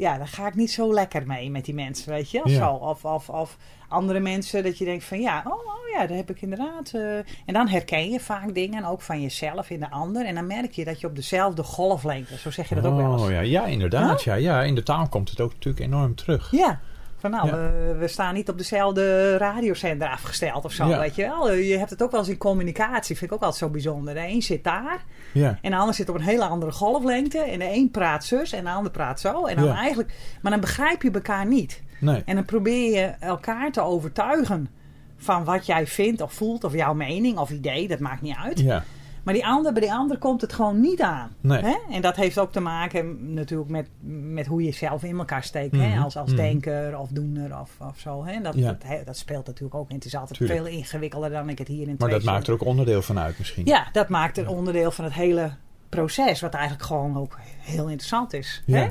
ja, 0.00 0.18
daar 0.18 0.28
ga 0.28 0.46
ik 0.46 0.54
niet 0.54 0.70
zo 0.70 0.92
lekker 0.94 1.26
mee 1.26 1.50
met 1.50 1.64
die 1.64 1.74
mensen, 1.74 2.12
weet 2.12 2.30
je? 2.30 2.44
Of, 2.44 2.50
Ja. 2.50 2.72
Of, 2.74 3.04
of, 3.04 3.28
of 3.28 3.56
andere 3.88 4.20
mensen 4.20 4.62
dat 4.62 4.78
je 4.78 4.84
denkt 4.84 5.04
van, 5.04 5.20
ja, 5.20 5.42
oh, 5.46 5.52
oh 5.52 5.88
ja, 5.98 6.06
daar 6.06 6.16
heb 6.16 6.30
ik 6.30 6.42
inderdaad. 6.42 6.90
eh. 6.94 7.16
En 7.16 7.24
dan 7.52 7.68
herken 7.68 8.10
je 8.10 8.20
vaak 8.20 8.54
dingen, 8.54 8.84
ook 8.84 9.00
van 9.00 9.20
jezelf 9.22 9.70
in 9.70 9.80
de 9.80 9.90
ander. 9.90 10.26
En 10.26 10.34
dan 10.34 10.46
merk 10.46 10.72
je 10.72 10.84
dat 10.84 11.00
je 11.00 11.06
op 11.06 11.16
dezelfde 11.16 11.62
golflengte, 11.62 12.38
zo 12.38 12.50
zeg 12.50 12.68
je 12.68 12.74
dat 12.74 12.84
ook 12.84 12.96
wel 12.96 13.12
eens. 13.12 13.22
Oh 13.22 13.30
ja, 13.30 13.40
ja 13.40 13.64
inderdaad. 13.66 14.22
Ja. 14.22 14.34
Ja, 14.34 14.62
in 14.62 14.74
de 14.74 14.82
taal 14.82 15.08
komt 15.08 15.30
het 15.30 15.40
ook 15.40 15.52
natuurlijk 15.52 15.84
enorm 15.84 16.14
terug. 16.14 16.50
Ja. 16.50 16.80
Van 17.20 17.30
nou, 17.30 17.46
Ja. 17.46 17.52
we, 17.54 17.94
we 17.98 18.08
staan 18.08 18.34
niet 18.34 18.48
op 18.48 18.58
dezelfde 18.58 19.36
radiozender 19.36 20.08
afgesteld 20.08 20.64
of 20.64 20.72
zo, 20.72 20.88
Ja. 20.88 20.98
weet 20.98 21.14
je 21.14 21.22
wel. 21.22 21.52
Je 21.52 21.78
hebt 21.78 21.90
het 21.90 22.02
ook 22.02 22.10
wel 22.10 22.20
eens 22.20 22.28
in 22.28 22.36
communicatie, 22.38 23.16
vind 23.16 23.30
ik 23.30 23.36
ook 23.36 23.42
altijd 23.42 23.60
zo 23.62 23.68
bijzonder. 23.68 24.14
De 24.14 24.20
een 24.28 24.42
zit 24.42 24.64
daar 24.64 25.04
Ja. 25.32 25.58
en 25.62 25.70
de 25.70 25.76
ander 25.76 25.94
zit 25.94 26.08
op 26.08 26.14
een 26.14 26.20
hele 26.22 26.44
andere 26.44 26.72
golflengte. 26.72 27.38
En 27.38 27.58
de 27.58 27.72
een 27.74 27.90
praat 27.90 28.24
zus 28.24 28.52
en 28.52 28.64
de 28.64 28.70
ander 28.70 28.92
praat 28.92 29.20
zo. 29.20 29.46
En 29.46 29.56
dan 29.56 29.68
eigenlijk, 29.74 30.12
maar 30.42 30.52
dan 30.52 30.60
begrijp 30.60 31.02
je 31.02 31.10
elkaar 31.10 31.46
niet. 31.46 31.82
Nee. 32.00 32.22
En 32.24 32.34
dan 32.34 32.44
probeer 32.44 32.92
je 33.00 33.04
elkaar 33.20 33.72
te 33.72 33.80
overtuigen 33.80 34.68
van 35.16 35.44
wat 35.44 35.66
jij 35.66 35.86
vindt 35.86 36.20
of 36.20 36.32
voelt 36.32 36.64
of 36.64 36.72
jouw 36.74 36.94
mening 36.94 37.38
of 37.38 37.50
idee, 37.50 37.88
dat 37.88 37.98
maakt 37.98 38.22
niet 38.22 38.36
uit. 38.44 38.60
Ja. 38.60 38.84
Maar 39.22 39.34
die 39.34 39.46
ander, 39.46 39.72
bij 39.72 39.82
die 39.82 39.92
ander 39.92 40.18
komt 40.18 40.40
het 40.40 40.52
gewoon 40.52 40.80
niet 40.80 41.02
aan. 41.02 41.30
Nee. 41.40 41.62
Hè? 41.62 41.76
En 41.90 42.00
dat 42.02 42.16
heeft 42.16 42.38
ook 42.38 42.52
te 42.52 42.60
maken 42.60 43.34
natuurlijk 43.34 43.70
met, 43.70 43.88
met 44.32 44.46
hoe 44.46 44.62
je 44.62 44.72
zelf 44.72 45.02
in 45.02 45.18
elkaar 45.18 45.44
steekt. 45.44 45.76
hè? 45.76 45.88
Mhm, 45.88 46.02
Als, 46.02 46.16
als 46.16 46.28
mhm. 46.30 46.36
denker 46.40 46.98
of 46.98 47.08
doener 47.08 47.60
of, 47.60 47.70
of 47.88 47.98
zo. 47.98 48.24
Hè? 48.24 48.40
Dat, 48.40 48.54
Ja. 48.54 48.76
dat, 48.88 49.06
dat 49.06 49.16
speelt 49.16 49.46
natuurlijk 49.46 49.74
ook. 49.74 49.92
Het 49.92 50.04
is 50.04 50.14
altijd 50.14 50.38
Tuurlijk. 50.38 50.60
veel 50.60 50.68
ingewikkelder 50.68 51.30
dan 51.30 51.48
ik 51.48 51.58
het 51.58 51.68
hier 51.68 51.88
in 51.88 51.94
Maar 51.98 52.10
dat 52.10 52.22
maakt 52.22 52.46
er 52.46 52.52
ook 52.52 52.64
onderdeel 52.64 53.02
van 53.02 53.18
uit 53.18 53.38
misschien. 53.38 53.66
Ja, 53.66 53.88
dat 53.92 54.08
maakt 54.08 54.38
een 54.38 54.48
onderdeel 54.48 54.90
van 54.90 55.04
het 55.04 55.14
hele 55.14 55.50
proces. 55.88 56.40
Wat 56.40 56.54
eigenlijk 56.54 56.84
gewoon 56.84 57.16
ook 57.16 57.38
heel 57.58 57.88
interessant 57.88 58.32
is. 58.32 58.62
Ja. 58.66 58.78
Hè? 58.78 58.90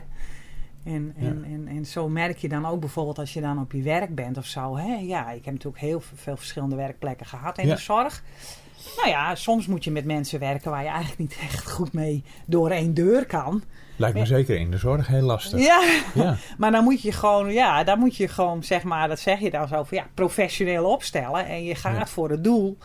En, 0.84 1.14
en, 1.18 1.44
en, 1.44 1.68
en 1.68 1.86
zo 1.86 2.10
merk 2.10 2.38
je 2.38 2.50
dan 2.50 2.66
ook 2.66 2.80
bijvoorbeeld 2.80 3.20
als 3.20 3.34
je 3.34 3.42
dan 3.42 3.60
op 3.60 3.72
je 3.72 3.82
werk 3.82 4.16
bent 4.16 4.38
of 4.38 4.46
zo. 4.46 4.78
Hè? 4.78 4.94
Ja, 4.94 5.30
ik 5.32 5.46
heb 5.46 5.54
natuurlijk 5.54 5.82
heel 5.82 6.02
veel 6.14 6.38
verschillende 6.38 6.76
werkplekken 6.76 7.26
gehad 7.26 7.58
in 7.58 7.68
de 7.68 7.78
zorg. 7.78 8.24
Nou 8.98 9.10
ja, 9.10 9.36
soms 9.36 9.68
moet 9.68 9.84
je 9.84 9.92
met 9.92 10.06
mensen 10.06 10.40
werken 10.40 10.72
waar 10.72 10.84
je 10.84 10.90
eigenlijk 10.90 11.20
niet 11.20 11.38
echt 11.42 11.72
goed 11.72 11.94
mee 11.94 12.24
door 12.46 12.70
één 12.70 12.94
deur 12.94 13.26
kan. 13.26 13.64
Lijkt 13.96 14.18
me 14.18 14.26
zeker 14.26 14.56
in 14.60 14.72
de 14.72 14.78
zorg 14.78 15.08
heel 15.08 15.22
lastig. 15.22 15.60
Ja, 15.66 15.82
Ja. 16.14 16.36
maar 16.58 16.72
dan 16.72 16.84
moet 16.84 17.02
je 17.02 17.12
gewoon, 17.12 17.52
ja, 17.54 17.84
dan 17.84 18.00
moet 18.00 18.16
je 18.16 18.28
gewoon, 18.28 18.64
zeg 18.64 18.84
maar, 18.84 19.08
dat 19.08 19.20
zeg 19.20 19.40
je 19.40 19.50
dan 19.50 19.68
zo 19.68 19.84
van 19.84 19.98
ja, 19.98 20.06
professioneel 20.14 20.86
opstellen. 20.92 21.46
En 21.46 21.64
je 21.64 21.76
gaat 21.76 21.98
Ja. 21.98 22.08
voor 22.08 22.30
het 22.30 22.44
doel. 22.44 22.78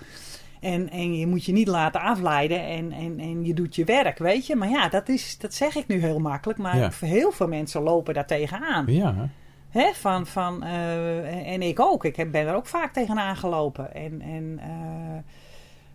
En, 0.61 0.91
en 0.91 1.15
je 1.19 1.27
moet 1.27 1.45
je 1.45 1.53
niet 1.53 1.69
laten 1.69 2.01
afleiden 2.01 2.61
en, 2.67 2.93
en, 2.93 3.19
en 3.21 3.45
je 3.45 3.55
doet 3.55 3.75
je 3.75 3.85
werk, 3.85 4.19
weet 4.19 4.47
je. 4.47 4.57
Maar 4.57 4.69
ja, 4.71 4.89
dat, 4.89 5.09
is, 5.09 5.39
dat 5.39 5.55
zeg 5.55 5.75
ik 5.77 5.87
nu 5.87 6.01
heel 6.01 6.19
makkelijk. 6.19 6.59
Maar 6.59 6.77
Ja. 6.77 6.91
heel 7.01 7.33
veel 7.33 7.49
mensen 7.49 7.83
lopen 7.83 8.15
daar 8.15 8.27
tegenaan. 8.27 8.85
Ja. 8.87 9.29
Hè, 9.71 9.91
van, 9.95 10.27
van, 10.27 10.63
eh, 10.63 11.53
en 11.53 11.63
ik 11.63 11.81
ook. 11.81 12.05
Ik 12.05 12.17
heb, 12.17 12.31
ben 12.33 12.47
er 12.47 12.55
ook 12.55 12.67
vaak 12.67 12.93
tegenaan 12.93 13.37
gelopen. 13.37 13.95
En, 13.95 14.21
en 14.23 14.59
eh, 14.63 15.19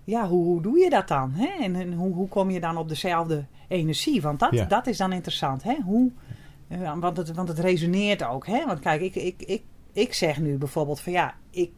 ja, 0.09 0.27
hoe, 0.27 0.43
hoe 0.43 0.61
doe 0.61 0.79
je 0.79 0.89
dat 0.89 1.07
dan? 1.07 1.31
Hè? 1.31 1.63
En, 1.63 1.75
en 1.75 1.93
hoe, 1.93 2.13
hoe 2.13 2.27
kom 2.27 2.49
je 2.49 2.59
dan 2.59 2.77
op 2.77 2.89
dezelfde 2.89 3.45
energie? 3.67 4.21
Want 4.21 4.39
dat, 4.39 4.51
Ja. 4.51 4.65
dat 4.65 4.87
is 4.87 4.97
dan 4.97 5.11
interessant. 5.13 5.63
Hè? 5.63 5.75
Hoe, 5.83 6.11
eh, 6.67 6.99
want, 6.99 7.17
het, 7.17 7.31
want 7.33 7.47
het 7.47 7.59
resoneert 7.59 8.23
ook. 8.23 8.47
Hè? 8.47 8.65
Want 8.65 8.79
kijk, 8.79 9.01
ik, 9.01 9.15
ik, 9.15 9.41
ik, 9.41 9.63
ik 9.93 10.13
zeg 10.13 10.39
nu 10.39 10.57
bijvoorbeeld 10.57 10.99
van 10.99 11.13
ja, 11.13 11.33
ik, 11.49 11.71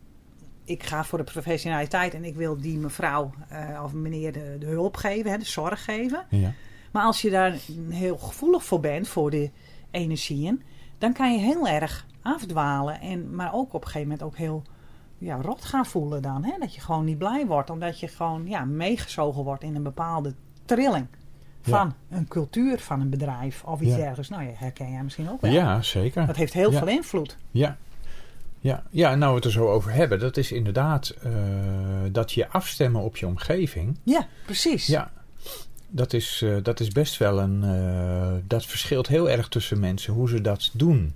ik 0.65 0.83
ga 0.83 1.03
voor 1.03 1.17
de 1.17 1.23
professionaliteit 1.23 2.13
en 2.13 2.25
ik 2.25 2.35
wil 2.35 2.57
die 2.61 2.77
mevrouw 2.77 3.31
eh, 3.49 3.81
of 3.83 3.93
meneer 3.93 4.31
de, 4.31 4.55
de 4.59 4.65
hulp 4.65 4.95
geven, 4.95 5.31
hè, 5.31 5.37
de 5.37 5.45
zorg 5.45 5.83
geven. 5.83 6.25
Ja. 6.29 6.53
Maar 6.91 7.03
als 7.03 7.21
je 7.21 7.29
daar 7.29 7.55
heel 7.89 8.17
gevoelig 8.17 8.63
voor 8.63 8.79
bent, 8.79 9.07
voor 9.07 9.29
de 9.31 9.49
energieën, 9.91 10.61
dan 10.97 11.13
kan 11.13 11.31
je 11.33 11.39
heel 11.39 11.67
erg 11.67 12.05
afdwalen. 12.21 13.01
En, 13.01 13.35
maar 13.35 13.53
ook 13.53 13.73
op 13.73 13.81
een 13.81 13.87
gegeven 13.87 14.07
moment 14.07 14.23
ook 14.23 14.37
heel 14.37 14.63
ja, 15.21 15.35
rot 15.41 15.65
gaan 15.65 15.85
voelen 15.85 16.21
dan. 16.21 16.43
Hè? 16.43 16.51
Dat 16.59 16.75
je 16.75 16.81
gewoon 16.81 17.05
niet 17.05 17.17
blij 17.17 17.45
wordt, 17.45 17.69
omdat 17.69 17.99
je 17.99 18.07
gewoon 18.07 18.47
ja, 18.47 18.65
meegezogen 18.65 19.43
wordt 19.43 19.63
in 19.63 19.75
een 19.75 19.83
bepaalde 19.83 20.33
trilling. 20.65 21.07
Ja. 21.63 21.69
Van 21.77 21.93
een 22.09 22.27
cultuur 22.27 22.79
van 22.79 23.01
een 23.01 23.09
bedrijf 23.09 23.63
of 23.63 23.81
iets 23.81 23.89
Ja. 23.91 23.95
dergelijks. 23.97 24.29
Nou, 24.29 24.43
herken 24.55 24.91
jij 24.91 25.03
misschien 25.03 25.29
ook 25.29 25.41
wel. 25.41 25.51
Ja, 25.51 25.81
zeker. 25.81 26.25
Dat 26.27 26.35
heeft 26.35 26.53
heel 26.53 26.71
veel 26.71 26.87
invloed. 26.87 27.37
Ja. 27.51 27.77
Ja. 28.59 28.83
ja, 28.89 29.15
nou 29.15 29.29
we 29.29 29.35
het 29.35 29.45
er 29.45 29.51
zo 29.51 29.67
over 29.69 29.91
hebben, 29.91 30.19
dat 30.19 30.37
is 30.37 30.51
inderdaad 30.51 31.09
eh, 31.09 31.31
dat 32.11 32.31
je 32.31 32.47
afstemmen 32.49 33.01
op 33.01 33.17
je 33.17 33.27
omgeving. 33.27 33.97
Ja, 34.03 34.27
precies. 34.45 34.85
Ja, 34.87 35.11
dat 35.87 36.13
is, 36.13 36.41
eh, 36.43 36.55
dat 36.63 36.79
is 36.79 36.87
best 36.87 37.17
wel 37.17 37.39
een. 37.39 37.63
eh, 37.63 38.33
dat 38.47 38.65
verschilt 38.65 39.07
heel 39.07 39.29
erg 39.29 39.47
tussen 39.47 39.79
mensen 39.79 40.13
hoe 40.13 40.29
ze 40.29 40.41
dat 40.41 40.69
doen. 40.73 41.15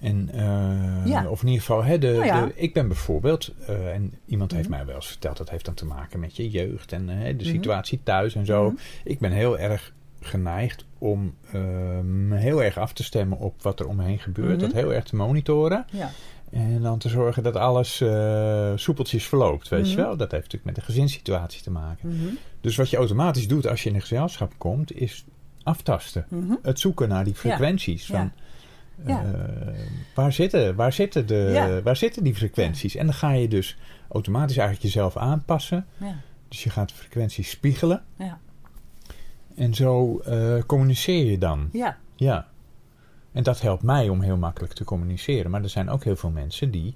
En, 0.00 0.28
eh, 0.32 1.06
Ja. 1.06 1.28
Of 1.28 1.40
in 1.42 1.46
ieder 1.48 1.60
geval, 1.64 1.84
hè, 1.84 1.98
de, 1.98 2.10
Nou 2.12 2.24
ja. 2.24 2.46
de, 2.46 2.52
ik 2.54 2.72
ben 2.74 2.88
bijvoorbeeld, 2.88 3.52
eh, 3.66 3.94
en 3.94 4.14
iemand 4.26 4.52
heeft 4.52 4.68
Mhm. 4.68 4.76
mij 4.76 4.86
wel 4.86 4.94
eens 4.94 5.06
verteld, 5.06 5.36
dat 5.36 5.50
heeft 5.50 5.64
dan 5.64 5.74
te 5.74 5.84
maken 5.86 6.20
met 6.20 6.36
je 6.36 6.50
jeugd 6.50 6.92
en 6.92 7.08
eh, 7.08 7.24
de 7.26 7.32
Mhm. 7.34 7.44
situatie 7.44 8.00
thuis 8.02 8.34
en 8.34 8.46
zo. 8.46 8.64
Mhm. 8.70 8.74
Ik 9.04 9.18
ben 9.18 9.32
heel 9.32 9.58
erg 9.58 9.92
geneigd 10.20 10.84
om 10.98 11.34
eh, 11.52 11.60
me 12.00 12.36
heel 12.36 12.62
erg 12.62 12.78
af 12.78 12.92
te 12.92 13.04
stemmen 13.04 13.38
op 13.38 13.62
wat 13.62 13.80
er 13.80 13.88
om 13.88 13.96
me 13.96 14.04
heen 14.04 14.18
gebeurt. 14.18 14.60
Dat 14.60 14.72
heel 14.72 14.92
erg 14.94 15.04
te 15.04 15.16
monitoren. 15.16 15.84
Ja. 15.90 16.10
En 16.50 16.82
dan 16.82 16.98
te 16.98 17.08
zorgen 17.08 17.42
dat 17.42 17.56
alles 17.56 17.96
soepeltjes 18.74 19.26
verloopt, 19.26 19.68
weet 19.68 19.90
je 19.90 19.96
wel. 19.96 20.16
Dat 20.16 20.30
heeft 20.30 20.42
natuurlijk 20.42 20.64
met 20.64 20.74
de 20.74 20.80
gezinssituatie 20.80 21.62
te 21.62 21.70
maken. 21.70 22.38
Dus 22.60 22.76
wat 22.76 22.90
je 22.90 22.96
automatisch 22.96 23.48
doet 23.48 23.66
als 23.66 23.82
je 23.82 23.88
in 23.88 23.94
een 23.94 24.00
gezelschap 24.00 24.52
komt, 24.58 24.92
is 25.00 25.24
aftasten. 25.62 26.26
Het 26.62 26.80
zoeken 26.80 27.08
naar 27.08 27.24
die 27.24 27.34
frequenties. 27.34 28.06
Ja. 28.06 28.16
Van, 28.16 28.32
Ja. 29.06 29.24
eh, 29.24 29.74
waar, 30.14 30.32
zitten, 30.32 30.74
waar, 30.74 30.92
zitten 30.92 31.26
de, 31.26 31.50
Ja. 31.52 31.82
waar 31.82 31.96
zitten 31.96 32.24
die 32.24 32.34
frequenties? 32.34 32.94
En 32.96 33.06
dan 33.06 33.14
ga 33.14 33.32
je 33.32 33.48
dus 33.48 33.78
automatisch 34.08 34.56
eigenlijk 34.56 34.86
jezelf 34.86 35.16
aanpassen. 35.16 35.86
Ja. 35.96 36.14
Dus 36.48 36.62
je 36.64 36.70
gaat 36.70 36.88
de 36.88 36.94
frequenties 36.94 37.50
spiegelen. 37.50 38.02
Ja. 38.16 38.38
En 39.56 39.74
zo 39.74 40.18
eh, 40.18 40.58
communiceer 40.66 41.30
je 41.30 41.38
dan. 41.38 41.68
Ja. 41.72 41.96
Ja. 42.16 42.46
En 43.32 43.42
dat 43.42 43.60
helpt 43.60 43.82
mij 43.82 44.08
om 44.08 44.20
heel 44.20 44.36
makkelijk 44.36 44.72
te 44.72 44.84
communiceren. 44.84 45.50
Maar 45.50 45.62
er 45.62 45.68
zijn 45.68 45.88
ook 45.90 46.04
heel 46.04 46.16
veel 46.16 46.30
mensen 46.30 46.70
die 46.70 46.94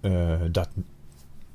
eh, 0.00 0.32
dat 0.50 0.68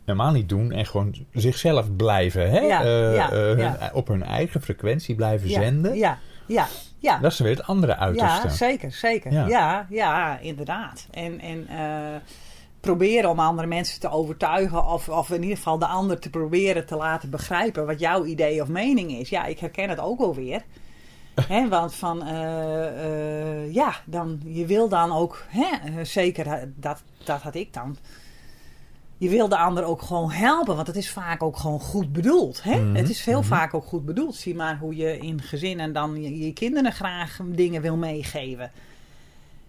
helemaal 0.05 0.31
niet 0.31 0.49
doen 0.49 0.71
en 0.71 0.85
gewoon 0.85 1.15
zichzelf 1.33 1.95
blijven. 1.95 2.49
Hè? 2.51 2.59
Ja, 2.59 2.81
ja, 2.83 3.11
ja. 3.13 3.29
hun- 3.31 3.93
op 3.93 4.07
hun 4.07 4.23
eigen 4.23 4.61
frequentie 4.61 5.15
blijven 5.15 5.49
zenden. 5.49 5.95
Ja. 5.97 6.17
Ja. 6.47 6.67
Ja. 7.01 7.17
Dat 7.17 7.31
is 7.31 7.39
weer 7.39 7.55
het 7.55 7.67
andere 7.67 7.97
uiterste. 7.97 8.47
Ja, 8.47 8.53
zeker, 8.53 8.91
zeker. 8.91 9.31
Ja. 9.31 9.47
Ja, 9.47 9.85
ja, 9.89 10.39
inderdaad. 10.39 11.07
En, 11.11 11.39
en 11.39 11.67
eh, 11.67 12.21
proberen 12.79 13.29
om 13.29 13.39
andere 13.39 13.67
mensen 13.67 13.99
te 13.99 14.09
overtuigen, 14.09 14.85
of, 14.85 15.09
of 15.09 15.29
in 15.29 15.41
ieder 15.41 15.57
geval 15.57 15.79
de 15.79 15.85
ander 15.85 16.19
te 16.19 16.29
proberen 16.29 16.85
te 16.85 16.95
laten 16.95 17.29
begrijpen 17.29 17.85
wat 17.85 17.99
jouw 17.99 18.25
idee 18.25 18.61
of 18.61 18.67
mening 18.67 19.11
is. 19.11 19.29
Ja, 19.29 19.45
ik 19.45 19.59
herken 19.59 19.89
het 19.89 19.99
ook 19.99 20.19
wel 20.19 20.35
weer. 20.35 20.61
Hè, 21.47 21.69
want 21.69 21.95
van, 21.95 22.23
eh, 22.23 23.63
eh, 23.63 23.73
ja, 23.73 23.93
dan, 24.05 24.41
je 24.45 24.65
wil 24.65 24.89
dan 24.89 25.11
ook, 25.11 25.45
hè, 25.47 26.05
zeker, 26.05 26.71
dat, 26.75 27.03
dat 27.23 27.41
had 27.41 27.55
ik 27.55 27.73
dan. 27.73 27.97
Je 29.21 29.29
wil 29.29 29.49
de 29.49 29.57
ander 29.57 29.83
ook 29.83 30.01
gewoon 30.01 30.31
helpen, 30.31 30.75
want 30.75 30.87
het 30.87 30.95
is 30.95 31.09
vaak 31.09 31.43
ook 31.43 31.57
gewoon 31.57 31.79
goed 31.79 32.13
bedoeld. 32.13 32.63
Hè? 32.63 32.79
Mhm, 32.79 32.95
Het 32.95 33.09
is 33.09 33.21
veel 33.21 33.39
mhm. 33.39 33.47
vaak 33.47 33.73
ook 33.73 33.85
goed 33.85 34.05
bedoeld. 34.05 34.35
Zie 34.35 34.55
maar 34.55 34.77
hoe 34.77 34.95
je 34.95 35.17
in 35.17 35.41
gezinnen 35.41 35.93
dan 35.93 36.21
je, 36.21 36.39
je 36.45 36.53
kinderen 36.53 36.91
graag 36.91 37.39
dingen 37.45 37.81
wil 37.81 37.97
meegeven. 37.97 38.71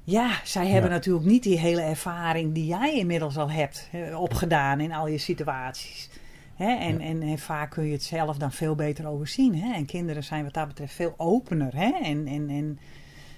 Ja, 0.05 0.31
zij 0.45 0.67
hebben 0.67 0.91
Ja. 0.91 0.97
natuurlijk 0.97 1.25
niet 1.27 1.43
die 1.43 1.59
hele 1.59 1.81
ervaring 1.81 2.55
die 2.55 2.67
jij 2.67 2.95
inmiddels 2.99 3.37
al 3.39 3.51
hebt 3.51 3.89
hè, 3.91 4.17
opgedaan 4.17 4.81
in 4.81 4.93
al 4.93 5.07
je 5.09 5.19
situaties. 5.19 6.09
Hè? 6.55 6.77
En, 6.77 6.99
Ja. 6.99 7.05
en, 7.05 7.23
en 7.23 7.39
vaak 7.39 7.71
kun 7.71 7.85
je 7.87 7.93
het 7.93 8.03
zelf 8.03 8.37
dan 8.37 8.53
veel 8.53 8.75
beter 8.75 9.09
overzien. 9.09 9.55
Hè? 9.55 9.75
En 9.75 9.87
kinderen 9.87 10.25
zijn 10.25 10.45
wat 10.45 10.55
dat 10.55 10.69
betreft 10.69 10.95
veel 10.95 11.15
opener. 11.17 11.77
Hè? 11.77 11.91
En, 12.03 12.27
en, 12.27 12.51
en 12.51 12.79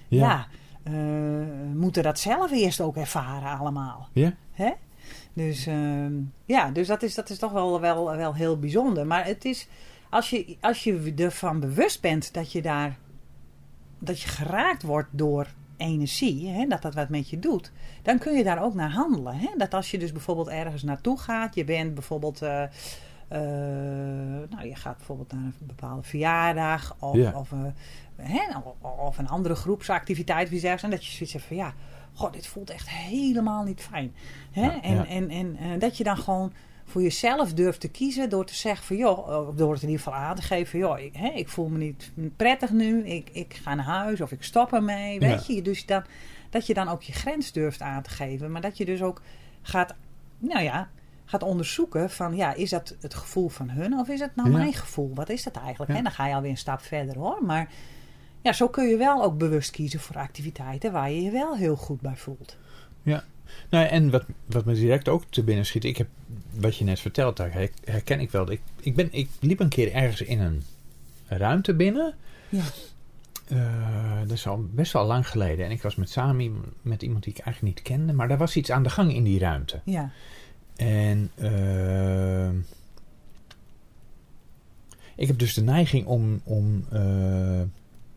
ja, 0.07 0.47
eh, 0.83 0.93
moeten 1.73 2.03
dat 2.03 2.19
zelf 2.19 2.51
eerst 2.51 2.81
ook 2.81 2.95
ervaren 2.97 3.59
allemaal. 3.59 4.07
Ja? 4.13 4.33
Hè? 4.51 4.71
Dus 5.35 5.65
ehm, 5.65 6.13
ja, 6.45 6.71
dus 6.71 6.87
dat 6.87 7.03
is, 7.03 7.15
dat 7.15 7.29
is 7.29 7.37
toch 7.37 7.51
wel, 7.51 7.79
wel, 7.81 8.15
wel 8.17 8.35
heel 8.35 8.59
bijzonder. 8.59 9.07
Maar 9.07 9.25
het 9.25 9.45
is, 9.45 9.67
als 10.09 10.29
je, 10.29 10.57
als 10.61 10.83
je 10.83 11.13
ervan 11.15 11.59
bewust 11.59 12.01
bent 12.01 12.33
dat 12.33 12.51
je 12.51 12.61
daar, 12.61 12.97
dat 13.99 14.21
je 14.21 14.27
geraakt 14.27 14.83
wordt 14.83 15.09
door 15.11 15.47
energie, 15.77 16.47
hè, 16.47 16.65
dat 16.67 16.81
dat 16.81 16.93
wat 16.93 17.09
met 17.09 17.29
je 17.29 17.39
doet, 17.39 17.71
dan 18.01 18.17
kun 18.17 18.37
je 18.37 18.43
daar 18.43 18.63
ook 18.63 18.73
naar 18.73 18.91
handelen. 18.91 19.37
Hè? 19.37 19.49
Dat 19.57 19.73
als 19.73 19.91
je 19.91 19.97
dus 19.97 20.11
bijvoorbeeld 20.11 20.47
ergens 20.47 20.83
naartoe 20.83 21.19
gaat, 21.19 21.55
je 21.55 21.63
bent 21.63 21.93
bijvoorbeeld, 21.93 22.41
eh, 22.41 22.63
eh, 22.63 22.69
nou 24.49 24.67
je 24.67 24.75
gaat 24.75 24.97
bijvoorbeeld 24.97 25.31
naar 25.31 25.41
een 25.41 25.53
bepaalde 25.59 26.03
verjaardag 26.03 26.95
of, 26.99 27.15
Ja. 27.15 27.31
of, 27.35 27.51
eh, 27.51 27.59
hè, 28.15 28.57
of, 28.57 28.89
of 28.99 29.17
een 29.17 29.29
andere 29.29 29.55
groepsactiviteit, 29.55 30.49
wie 30.49 30.59
zegt, 30.59 30.83
en 30.83 30.89
dat 30.89 31.05
je 31.05 31.11
zoiets 31.11 31.33
hebt 31.33 31.45
van 31.45 31.55
ja, 31.55 31.73
god, 32.15 32.33
dit 32.33 32.47
voelt 32.47 32.69
echt 32.69 32.89
helemaal 32.89 33.63
niet 33.63 33.81
fijn. 33.81 34.13
Hè? 34.51 34.61
Ja, 34.61 34.81
en 34.81 34.95
ja. 34.95 35.05
En, 35.07 35.29
en 35.57 35.79
dat 35.79 35.97
je 35.97 36.03
dan 36.03 36.17
gewoon 36.17 36.53
voor 36.85 37.01
jezelf 37.01 37.53
durft 37.53 37.79
te 37.79 37.89
kiezen 37.89 38.29
door 38.29 38.45
te 38.45 38.55
zeggen 38.55 38.85
van 38.85 38.95
joh, 38.95 39.57
door 39.57 39.73
het 39.73 39.81
in 39.81 39.89
ieder 39.89 40.03
geval 40.03 40.19
aan 40.19 40.35
te 40.35 40.41
geven 40.41 40.67
van 40.67 40.79
joh, 40.79 40.99
ik, 40.99 41.15
hè, 41.15 41.27
ik 41.27 41.49
voel 41.49 41.67
me 41.67 41.77
niet 41.77 42.11
prettig 42.35 42.71
nu, 42.71 43.05
ik, 43.05 43.29
ik 43.31 43.53
ga 43.63 43.75
naar 43.75 43.85
huis 43.85 44.21
of 44.21 44.31
ik 44.31 44.43
stop 44.43 44.73
ermee, 44.73 45.19
weet 45.19 45.45
je. 45.47 45.61
Dus 45.61 45.85
dan, 45.85 46.03
dat 46.49 46.67
je 46.67 46.73
dan 46.73 46.87
ook 46.87 47.01
je 47.01 47.13
grens 47.13 47.51
durft 47.51 47.81
aan 47.81 48.01
te 48.01 48.09
geven, 48.09 48.51
maar 48.51 48.61
dat 48.61 48.77
je 48.77 48.85
dus 48.85 49.01
ook 49.01 49.21
gaat, 49.61 49.93
nou 50.37 50.63
ja, 50.63 50.89
gaat 51.25 51.43
onderzoeken 51.43 52.09
van 52.09 52.35
ja, 52.35 52.53
is 52.53 52.69
dat 52.69 52.95
het 53.01 53.13
gevoel 53.13 53.49
van 53.49 53.69
hun 53.69 53.93
of 53.99 54.07
is 54.07 54.19
het 54.19 54.35
nou 54.35 54.49
Ja. 54.51 54.57
mijn 54.57 54.73
gevoel? 54.73 55.11
Wat 55.13 55.29
is 55.29 55.43
dat 55.43 55.55
eigenlijk? 55.55 55.91
Ja. 55.91 55.97
En 55.97 56.03
dan 56.03 56.11
ga 56.11 56.27
je 56.27 56.35
alweer 56.35 56.49
een 56.51 56.57
stap 56.57 56.81
verder 56.81 57.17
hoor, 57.17 57.45
maar 57.45 57.69
ja, 58.45 58.53
zo 58.53 58.67
kun 58.67 58.87
je 58.87 58.97
wel 58.97 59.23
ook 59.23 59.37
bewust 59.37 59.71
kiezen 59.71 59.99
voor 59.99 60.15
activiteiten 60.15 60.91
waar 60.91 61.11
je 61.11 61.21
je 61.21 61.31
wel 61.31 61.55
heel 61.57 61.75
goed 61.75 62.01
bij 62.01 62.15
voelt. 62.15 62.57
Nou, 63.69 63.87
en 63.87 64.09
wat, 64.09 64.25
wat 64.45 64.65
me 64.65 64.73
direct 64.73 65.07
ook 65.09 65.23
te 65.29 65.43
binnen 65.43 65.65
schiet, 65.65 65.83
ik 65.83 65.97
heb 65.97 66.07
wat 66.59 66.77
je 66.77 66.83
net 66.83 66.99
vertelt, 66.99 67.37
daar 67.37 67.53
her- 67.53 67.69
herken 67.83 68.19
ik 68.19 68.31
wel. 68.31 68.51
Ik, 68.51 68.61
ik, 68.81 68.95
ben, 68.95 69.07
ik 69.11 69.29
liep 69.39 69.59
een 69.59 69.69
keer 69.69 69.93
ergens 69.93 70.21
in 70.21 70.39
een 70.39 70.63
ruimte 71.27 71.73
binnen. 71.75 72.13
Ja. 72.49 72.63
Eh, 73.47 74.19
dat 74.21 74.31
is 74.31 74.47
al 74.47 74.65
best 74.71 74.93
wel 74.93 75.05
lang 75.05 75.27
geleden. 75.29 75.65
En 75.65 75.71
ik 75.71 75.81
was 75.81 75.95
met 75.95 76.09
Sami, 76.09 76.51
met 76.81 77.01
iemand 77.01 77.23
die 77.23 77.33
ik 77.33 77.39
eigenlijk 77.39 77.75
niet 77.75 77.85
kende. 77.85 78.13
Maar 78.13 78.27
daar 78.27 78.37
was 78.37 78.55
iets 78.55 78.71
aan 78.71 78.83
de 78.83 78.89
gang 78.89 79.13
in 79.13 79.23
die 79.23 79.39
ruimte. 79.39 79.81
Ja, 79.85 80.11
En 80.75 81.31
eh, 81.35 82.49
ik 85.15 85.27
heb 85.27 85.39
dus 85.39 85.53
de 85.53 85.63
neiging 85.63 86.05
om. 86.05 86.41
om 86.43 86.85
eh, 86.91 87.61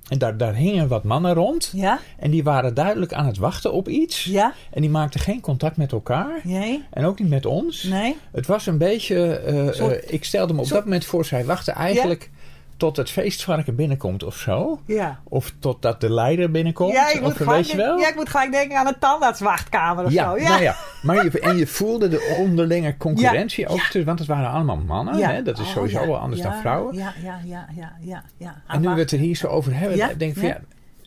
en 0.09 0.19
daar, 0.19 0.37
daar 0.37 0.55
hingen 0.55 0.89
wat 0.89 1.05
mannen 1.05 1.35
rond. 1.35 1.71
ja, 1.75 1.99
En 2.19 2.31
die 2.31 2.45
waren 2.45 2.75
duidelijk 2.75 3.13
aan 3.13 3.27
het 3.27 3.39
wachten 3.39 3.73
op 3.73 3.89
iets. 3.89 4.25
ja, 4.25 4.53
En 4.71 4.81
die 4.81 4.91
maakten 4.91 5.21
geen 5.21 5.41
contact 5.41 5.77
met 5.77 5.93
elkaar. 5.93 6.41
nee, 6.43 6.85
En 6.91 7.05
ook 7.05 7.19
niet 7.19 7.29
met 7.29 7.47
ons. 7.47 7.83
nee. 7.83 8.17
Het 8.33 8.47
was 8.47 8.67
een 8.67 8.79
beetje. 8.79 9.37
eh, 9.37 9.73
Soort- 9.73 10.05
eh, 10.05 10.13
ik 10.13 10.25
stelde 10.25 10.53
me 10.53 10.59
op 10.59 10.65
soort- 10.65 10.77
dat 10.77 10.85
moment 10.85 11.05
voor. 11.05 11.25
Zij 11.25 11.45
wachten 11.45 11.75
eigenlijk 11.75 12.31
tot 12.77 12.97
het 12.97 13.11
feestvarken 13.11 13.75
binnenkomt 13.75 14.23
of 14.25 14.37
zo. 14.37 14.81
Ja. 14.87 15.21
Of 15.25 15.53
totdat 15.59 16.01
de 16.01 16.11
leider 16.13 16.51
binnenkomt. 16.51 16.93
Ja, 16.93 17.09
ik 17.13 17.21
moet, 17.21 17.31
of 17.31 17.37
gelijk, 17.37 17.57
weet 17.57 17.71
je 17.71 17.77
wel. 17.77 17.99
ja, 17.99 18.09
ik 18.09 18.15
moet 18.15 18.29
gelijk 18.29 18.53
denken 18.53 18.79
aan 18.79 18.87
een 18.87 18.99
tandartswachtkamer 19.01 20.05
of 20.05 20.13
ja, 20.13 20.31
zo. 20.31 20.37
Ja. 20.39 20.49
Nou 20.49 20.63
ja, 20.63 20.77
maar 21.03 21.25
je, 21.25 21.41
en 21.41 21.57
je 21.57 21.67
voelde 21.67 22.09
de 22.09 22.37
onderlinge 22.39 22.97
concurrentie 22.97 23.65
Ja, 23.65 23.71
ook. 23.71 23.77
ja. 23.77 23.83
tussen- 23.83 24.05
Want 24.05 24.19
het 24.19 24.29
waren 24.29 24.51
allemaal 24.51 24.77
mannen. 24.77 25.19
Ja. 25.19 25.31
Hè? 25.33 25.43
Dat 25.43 25.59
is 25.59 25.65
Oh, 25.67 25.73
sowieso 25.73 26.07
wel 26.07 26.19
anders 26.19 26.43
dan 26.43 26.55
vrouwen. 26.61 26.95
Ja, 26.95 27.13
ja, 27.23 27.41
ja, 27.45 27.69
ja, 27.77 27.93
ja, 28.01 28.25
ja. 28.37 28.63
en 28.69 28.81
nu 28.81 28.89
we 28.89 28.99
het 28.99 29.11
er 29.13 29.19
hier 29.19 29.37
zo 29.37 29.47
over 29.47 29.75
hebben, 29.79 30.19
denk 30.19 30.33
ik 30.33 30.39
van 30.39 30.49
ja. 30.49 30.61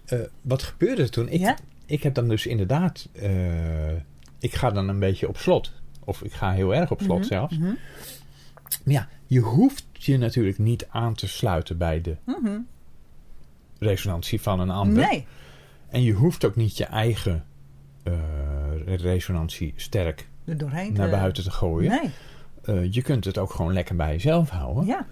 eh, 0.05 0.19
wat 0.41 0.63
gebeurde 0.63 1.01
er 1.01 1.09
toen? 1.11 1.29
Ik, 1.29 1.53
ik 1.85 2.03
heb 2.03 2.13
dan 2.13 2.27
dus 2.27 2.45
inderdaad, 2.45 3.07
eh, 3.11 3.91
ik 4.39 4.53
ga 4.55 4.71
dan 4.71 4.87
een 4.89 4.99
beetje 4.99 5.27
op 5.27 5.37
slot. 5.37 5.71
Of 6.05 6.21
ik 6.21 6.33
ga 6.33 6.51
heel 6.51 6.75
erg 6.75 6.91
op 6.91 7.01
slot 7.01 7.17
Mhm, 7.19 7.27
zelfs. 7.27 7.57
mhm, 7.57 7.65
Maar 8.83 8.93
ja, 8.93 9.07
je 9.25 9.39
hoeft 9.39 9.85
je 9.91 10.17
natuurlijk 10.17 10.57
niet 10.57 10.87
aan 10.89 11.13
te 11.13 11.27
sluiten 11.27 11.77
bij 11.77 12.01
de 12.01 12.15
mhm. 12.25 12.59
resonantie 13.79 14.41
van 14.41 14.59
een 14.59 14.69
ander. 14.69 15.07
Nee, 15.07 15.25
En 15.89 16.03
je 16.03 16.13
hoeft 16.13 16.45
ook 16.45 16.55
niet 16.55 16.77
je 16.77 16.85
eigen 16.85 17.45
resonantie 18.99 19.73
sterk 19.75 20.27
er 20.45 20.57
doorheen. 20.57 20.93
naar 20.93 21.09
te- 21.09 21.15
buiten 21.15 21.43
te 21.43 21.51
gooien. 21.51 21.89
Nee, 21.89 22.09
Eh, 22.61 22.91
je 22.93 23.01
kunt 23.01 23.25
het 23.25 23.37
ook 23.37 23.51
gewoon 23.51 23.73
lekker 23.73 23.95
bij 23.95 24.11
jezelf 24.11 24.49
houden. 24.49 24.85
ja, 24.85 25.05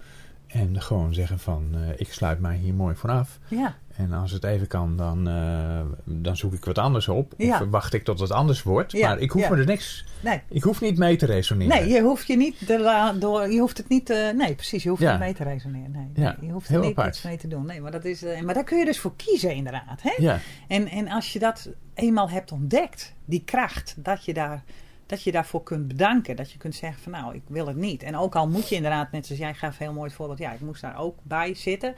En 0.52 0.80
gewoon 0.82 1.14
zeggen 1.14 1.38
van, 1.38 1.68
eh, 1.74 1.80
ik 1.96 2.12
sluit 2.12 2.40
mij 2.40 2.56
hier 2.56 2.74
mooi 2.74 2.94
vanaf. 2.94 3.38
ja, 3.48 3.76
En 3.96 4.12
als 4.12 4.32
het 4.32 4.44
even 4.44 4.66
kan, 4.66 4.96
dan, 4.96 5.28
eh, 5.28 5.80
dan 6.04 6.36
zoek 6.36 6.52
ik 6.52 6.64
wat 6.64 6.78
anders 6.78 7.08
op. 7.08 7.34
Ja. 7.36 7.60
Of 7.62 7.68
wacht 7.70 7.94
ik 7.94 8.04
tot 8.04 8.20
het 8.20 8.30
anders 8.30 8.62
wordt. 8.62 8.92
Ja, 8.92 9.08
Maar 9.08 9.18
ik 9.18 9.30
hoef 9.30 9.50
me 9.50 9.56
er 9.56 9.64
niks... 9.66 10.04
nee. 10.20 10.40
Ik 10.48 10.62
hoef 10.62 10.80
niet 10.80 10.98
mee 10.98 11.16
te 11.16 11.26
resoneren. 11.26 11.76
Nee, 11.78 11.88
je 11.88 12.00
hoeft 12.00 12.26
je 12.26 12.36
niet 12.36 12.66
de 12.66 13.14
door, 13.18 13.50
je 13.50 13.60
hoeft 13.60 13.76
het 13.78 13.88
niet, 13.88 14.10
eh, 14.10 14.30
nee, 14.30 14.54
precies, 14.54 14.82
je 14.82 14.88
hoeft 14.88 15.02
niet 15.02 15.18
mee 15.18 15.34
te 15.34 15.44
resoneren. 15.44 16.10
Nee, 16.14 16.34
je 16.40 16.50
hoeft 16.52 16.68
heel 16.68 16.94
er 16.96 17.06
iets 17.08 17.22
mee 17.22 17.36
te 17.36 17.48
doen. 17.48 17.66
Nee, 17.66 17.80
maar 17.80 17.90
dat 17.92 18.04
is, 18.04 18.24
maar 18.44 18.54
daar 18.54 18.64
kun 18.64 18.78
je 18.78 18.84
dus 18.84 18.98
voor 18.98 19.16
kiezen 19.16 19.54
inderdaad. 19.54 20.02
Hè? 20.02 20.14
Ja, 20.16 20.38
En, 20.68 20.88
en 20.88 21.08
als 21.08 21.32
je 21.32 21.38
dat 21.38 21.68
eenmaal 21.94 22.30
hebt 22.30 22.52
ontdekt, 22.52 23.14
die 23.24 23.42
kracht, 23.44 23.94
dat 23.98 24.24
je, 24.24 24.34
daar, 24.34 24.62
dat 25.10 25.22
je 25.22 25.32
daarvoor 25.32 25.62
kunt 25.62 25.88
bedanken. 25.88 26.36
Dat 26.36 26.52
je 26.52 26.58
kunt 26.58 26.74
zeggen 26.74 27.02
van 27.02 27.12
nou, 27.12 27.34
ik 27.34 27.42
wil 27.46 27.66
het 27.66 27.76
niet. 27.76 28.02
En 28.02 28.16
ook 28.16 28.36
al 28.36 28.48
moet 28.48 28.68
je 28.68 28.74
inderdaad, 28.74 29.12
net 29.12 29.26
zoals 29.26 29.40
jij 29.40 29.54
gaf 29.54 29.78
heel 29.78 29.92
mooi 29.92 30.06
het 30.06 30.16
voorbeeld, 30.16 30.38
ja, 30.38 30.52
ik 30.52 30.60
moest 30.60 30.80
daar 30.80 30.98
ook 30.98 31.18
bij 31.22 31.54
zitten. 31.54 31.94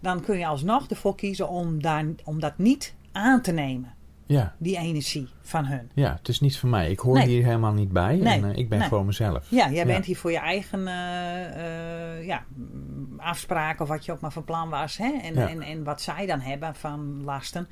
Dan 0.00 0.20
kun 0.20 0.38
je 0.38 0.46
alsnog 0.46 0.88
ervoor 0.88 1.14
kiezen 1.14 1.48
om, 1.48 1.82
daar, 1.82 2.04
om 2.24 2.40
dat 2.40 2.58
niet 2.58 2.94
aan 3.12 3.42
te 3.42 3.52
nemen. 3.52 3.94
Ja, 4.26 4.54
die 4.58 4.76
energie 4.78 5.28
van 5.42 5.64
hun. 5.64 5.90
ja, 5.94 6.14
het 6.18 6.28
is 6.28 6.40
niet 6.40 6.58
van 6.58 6.70
mij. 6.70 6.90
Ik 6.90 6.98
hoor 6.98 7.14
Nee. 7.18 7.26
hier 7.26 7.44
helemaal 7.44 7.72
niet 7.72 7.92
bij. 7.92 8.16
Nee, 8.16 8.32
En 8.42 8.50
eh, 8.52 8.56
ik 8.56 8.68
ben 8.68 8.78
nee. 8.78 8.88
gewoon 8.88 9.06
mezelf. 9.06 9.46
Ja, 9.50 9.64
jij 9.66 9.74
Ja. 9.74 9.84
bent 9.84 10.04
hier 10.04 10.16
voor 10.16 10.30
je 10.30 10.38
eigen 10.38 10.86
eh, 10.88 12.16
eh, 12.18 12.26
ja, 12.26 12.44
mm, 12.54 13.20
afspraken, 13.20 13.82
of 13.82 13.88
wat 13.88 14.04
je 14.04 14.12
ook 14.12 14.20
maar 14.20 14.32
van 14.32 14.44
plan 14.44 14.68
was. 14.68 14.96
Hè? 14.96 15.12
En, 15.22 15.34
Ja. 15.34 15.48
en, 15.48 15.62
en 15.62 15.84
wat 15.84 16.00
zij 16.02 16.26
dan 16.26 16.40
hebben 16.40 16.74
van 16.74 17.22
lasten. 17.24 17.68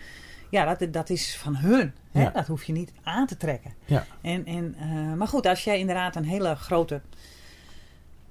Ja, 0.50 0.75
dat, 0.75 0.92
dat 0.92 1.11
is 1.11 1.37
van 1.37 1.57
hun. 1.57 1.92
Hè? 2.11 2.23
Ja. 2.23 2.30
Dat 2.30 2.47
hoef 2.47 2.64
je 2.64 2.73
niet 2.73 2.92
aan 3.02 3.26
te 3.26 3.37
trekken. 3.37 3.75
Ja. 3.85 4.04
En, 4.21 4.45
en, 4.47 4.76
maar 5.16 5.28
goed, 5.28 5.47
als 5.47 5.64
jij 5.64 5.78
inderdaad 5.78 6.16
een 6.16 6.25
hele 6.25 6.54
grote 6.54 7.00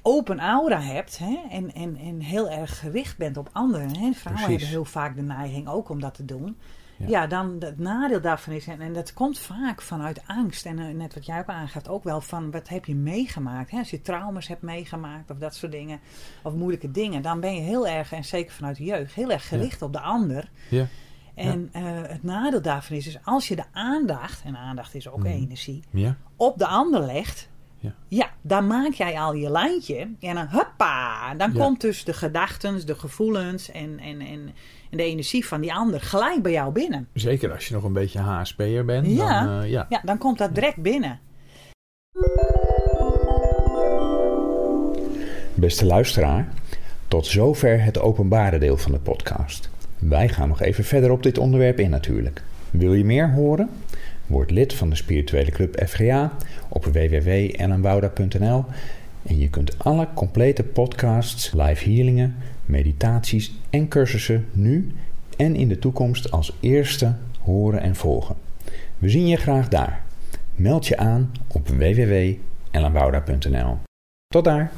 open 0.01 0.39
aura 0.39 0.81
hebt 0.81 1.17
hè, 1.17 1.39
en, 1.49 1.73
en, 1.73 1.97
en 1.97 2.19
heel 2.19 2.49
erg 2.49 2.79
gericht 2.79 3.17
bent 3.17 3.37
op 3.37 3.49
anderen. 3.51 3.87
Hè, 3.87 4.11
vrouwen 4.11 4.13
Precies. 4.21 4.45
hebben 4.47 4.67
heel 4.67 4.85
vaak 4.85 5.15
de 5.15 5.21
neiging 5.21 5.67
ook 5.67 5.89
om 5.89 5.99
dat 5.99 6.13
te 6.13 6.25
doen. 6.25 6.57
Ja. 6.99 7.07
Ja, 7.07 7.27
dan 7.27 7.55
het 7.59 7.79
nadeel 7.79 8.21
daarvan 8.21 8.53
is, 8.53 8.67
en, 8.67 8.81
en 8.81 8.93
dat 8.93 9.13
komt 9.13 9.39
vaak 9.39 9.81
vanuit 9.81 10.21
angst. 10.27 10.65
En 10.65 10.79
eh, 10.79 10.87
net 10.95 11.13
wat 11.13 11.25
jij 11.25 11.39
ook 11.39 11.47
aangeeft, 11.47 11.89
ook 11.89 12.03
wel 12.03 12.21
van 12.21 12.51
wat 12.51 12.67
heb 12.69 12.85
je 12.85 12.95
meegemaakt. 12.95 13.71
Hè? 13.71 13.77
Als 13.77 13.89
je 13.89 14.01
trauma's 14.01 14.47
hebt 14.47 14.61
meegemaakt 14.61 15.31
of 15.31 15.37
dat 15.37 15.55
soort 15.55 15.71
dingen, 15.71 15.99
of 16.43 16.53
moeilijke 16.53 16.91
dingen, 16.91 17.21
dan 17.21 17.39
ben 17.39 17.55
je 17.55 17.61
heel 17.61 17.87
erg, 17.87 18.11
en 18.11 18.25
zeker 18.25 18.53
vanuit 18.53 18.77
de 18.77 18.83
jeugd, 18.83 19.13
heel 19.13 19.31
erg 19.31 19.47
gericht 19.47 19.81
op 19.81 19.93
de 19.93 19.99
ander. 20.01 20.49
Ja. 20.69 20.87
En 21.35 21.69
eh, 21.71 21.83
het 22.01 22.23
nadeel 22.23 22.61
daarvan 22.61 22.95
is, 22.95 23.07
is 23.07 23.17
als 23.23 23.47
je 23.47 23.55
de 23.55 23.63
aandacht, 23.71 24.43
en 24.43 24.55
aandacht 24.57 24.95
is 24.95 25.09
ook 25.09 25.17
Mhm. 25.17 25.27
energie, 25.27 25.83
Ja. 25.91 26.15
op 26.35 26.57
de 26.57 26.67
ander 26.67 27.05
legt, 27.05 27.49
Ja. 27.81 27.93
ja, 28.07 28.29
dan 28.41 28.67
maak 28.67 28.91
jij 28.93 29.19
al 29.19 29.33
je 29.33 29.49
lijntje. 29.51 30.11
En 30.19 30.35
dan 30.35 30.47
hoppa, 30.47 31.33
dan 31.35 31.53
komt 31.53 31.81
dus 31.81 32.03
de 32.03 32.13
gedachten, 32.13 32.85
de 32.85 32.95
gevoelens 32.95 33.71
en, 33.71 33.99
en, 33.99 34.19
en, 34.21 34.53
en 34.89 34.97
de 34.97 35.03
energie 35.03 35.45
van 35.45 35.61
die 35.61 35.73
ander 35.73 36.01
gelijk 36.01 36.41
bij 36.41 36.51
jou 36.51 36.71
binnen. 36.71 37.07
Zeker 37.13 37.51
als 37.51 37.67
je 37.67 37.73
nog 37.73 37.83
een 37.83 37.93
beetje 37.93 38.19
HSP'er 38.19 38.85
bent. 38.85 39.07
Ja. 39.07 39.43
Dan, 39.43 39.61
eh, 39.61 39.69
ja. 39.69 39.85
Ja, 39.89 40.01
dan 40.03 40.17
komt 40.17 40.37
dat 40.37 40.55
direct 40.55 40.77
binnen. 40.77 41.19
Beste 45.53 45.85
luisteraar, 45.85 46.53
tot 47.07 47.25
zover 47.25 47.83
het 47.83 47.99
openbare 47.99 48.59
deel 48.59 48.77
van 48.77 48.91
de 48.91 48.99
podcast. 48.99 49.69
Wij 49.99 50.29
gaan 50.29 50.47
nog 50.47 50.61
even 50.61 50.83
verder 50.83 51.11
op 51.11 51.23
dit 51.23 51.37
onderwerp 51.37 51.79
in 51.79 51.89
natuurlijk. 51.89 52.43
Wil 52.69 52.93
je 52.93 53.05
meer 53.05 53.31
horen? 53.31 53.69
Word 54.27 54.51
lid 54.51 54.73
van 54.73 54.89
de 54.89 54.95
spirituele 54.95 55.51
club 55.51 55.83
FGA 55.87 56.31
op 56.69 56.85
www.ellenwouda.nl 56.85 58.65
en 59.23 59.39
je 59.39 59.49
kunt 59.49 59.79
alle 59.79 60.07
complete 60.13 60.63
podcasts, 60.63 61.51
live 61.53 61.89
healingen, 61.89 62.35
meditaties 62.69 63.55
en 63.69 63.87
cursussen 63.87 64.45
nu 64.51 64.91
en 65.37 65.55
in 65.55 65.67
de 65.67 65.79
toekomst 65.79 66.31
als 66.31 66.57
eerste 66.59 67.15
horen 67.39 67.81
en 67.81 67.95
volgen. 67.95 68.35
We 68.97 69.09
zien 69.09 69.27
je 69.27 69.37
graag 69.37 69.67
daar. 69.67 70.03
Meld 70.55 70.87
je 70.87 70.97
aan 70.97 71.31
op 71.47 71.67
www.ellenwouda.nl. 71.67 73.77
Tot 74.27 74.43
daar! 74.43 74.71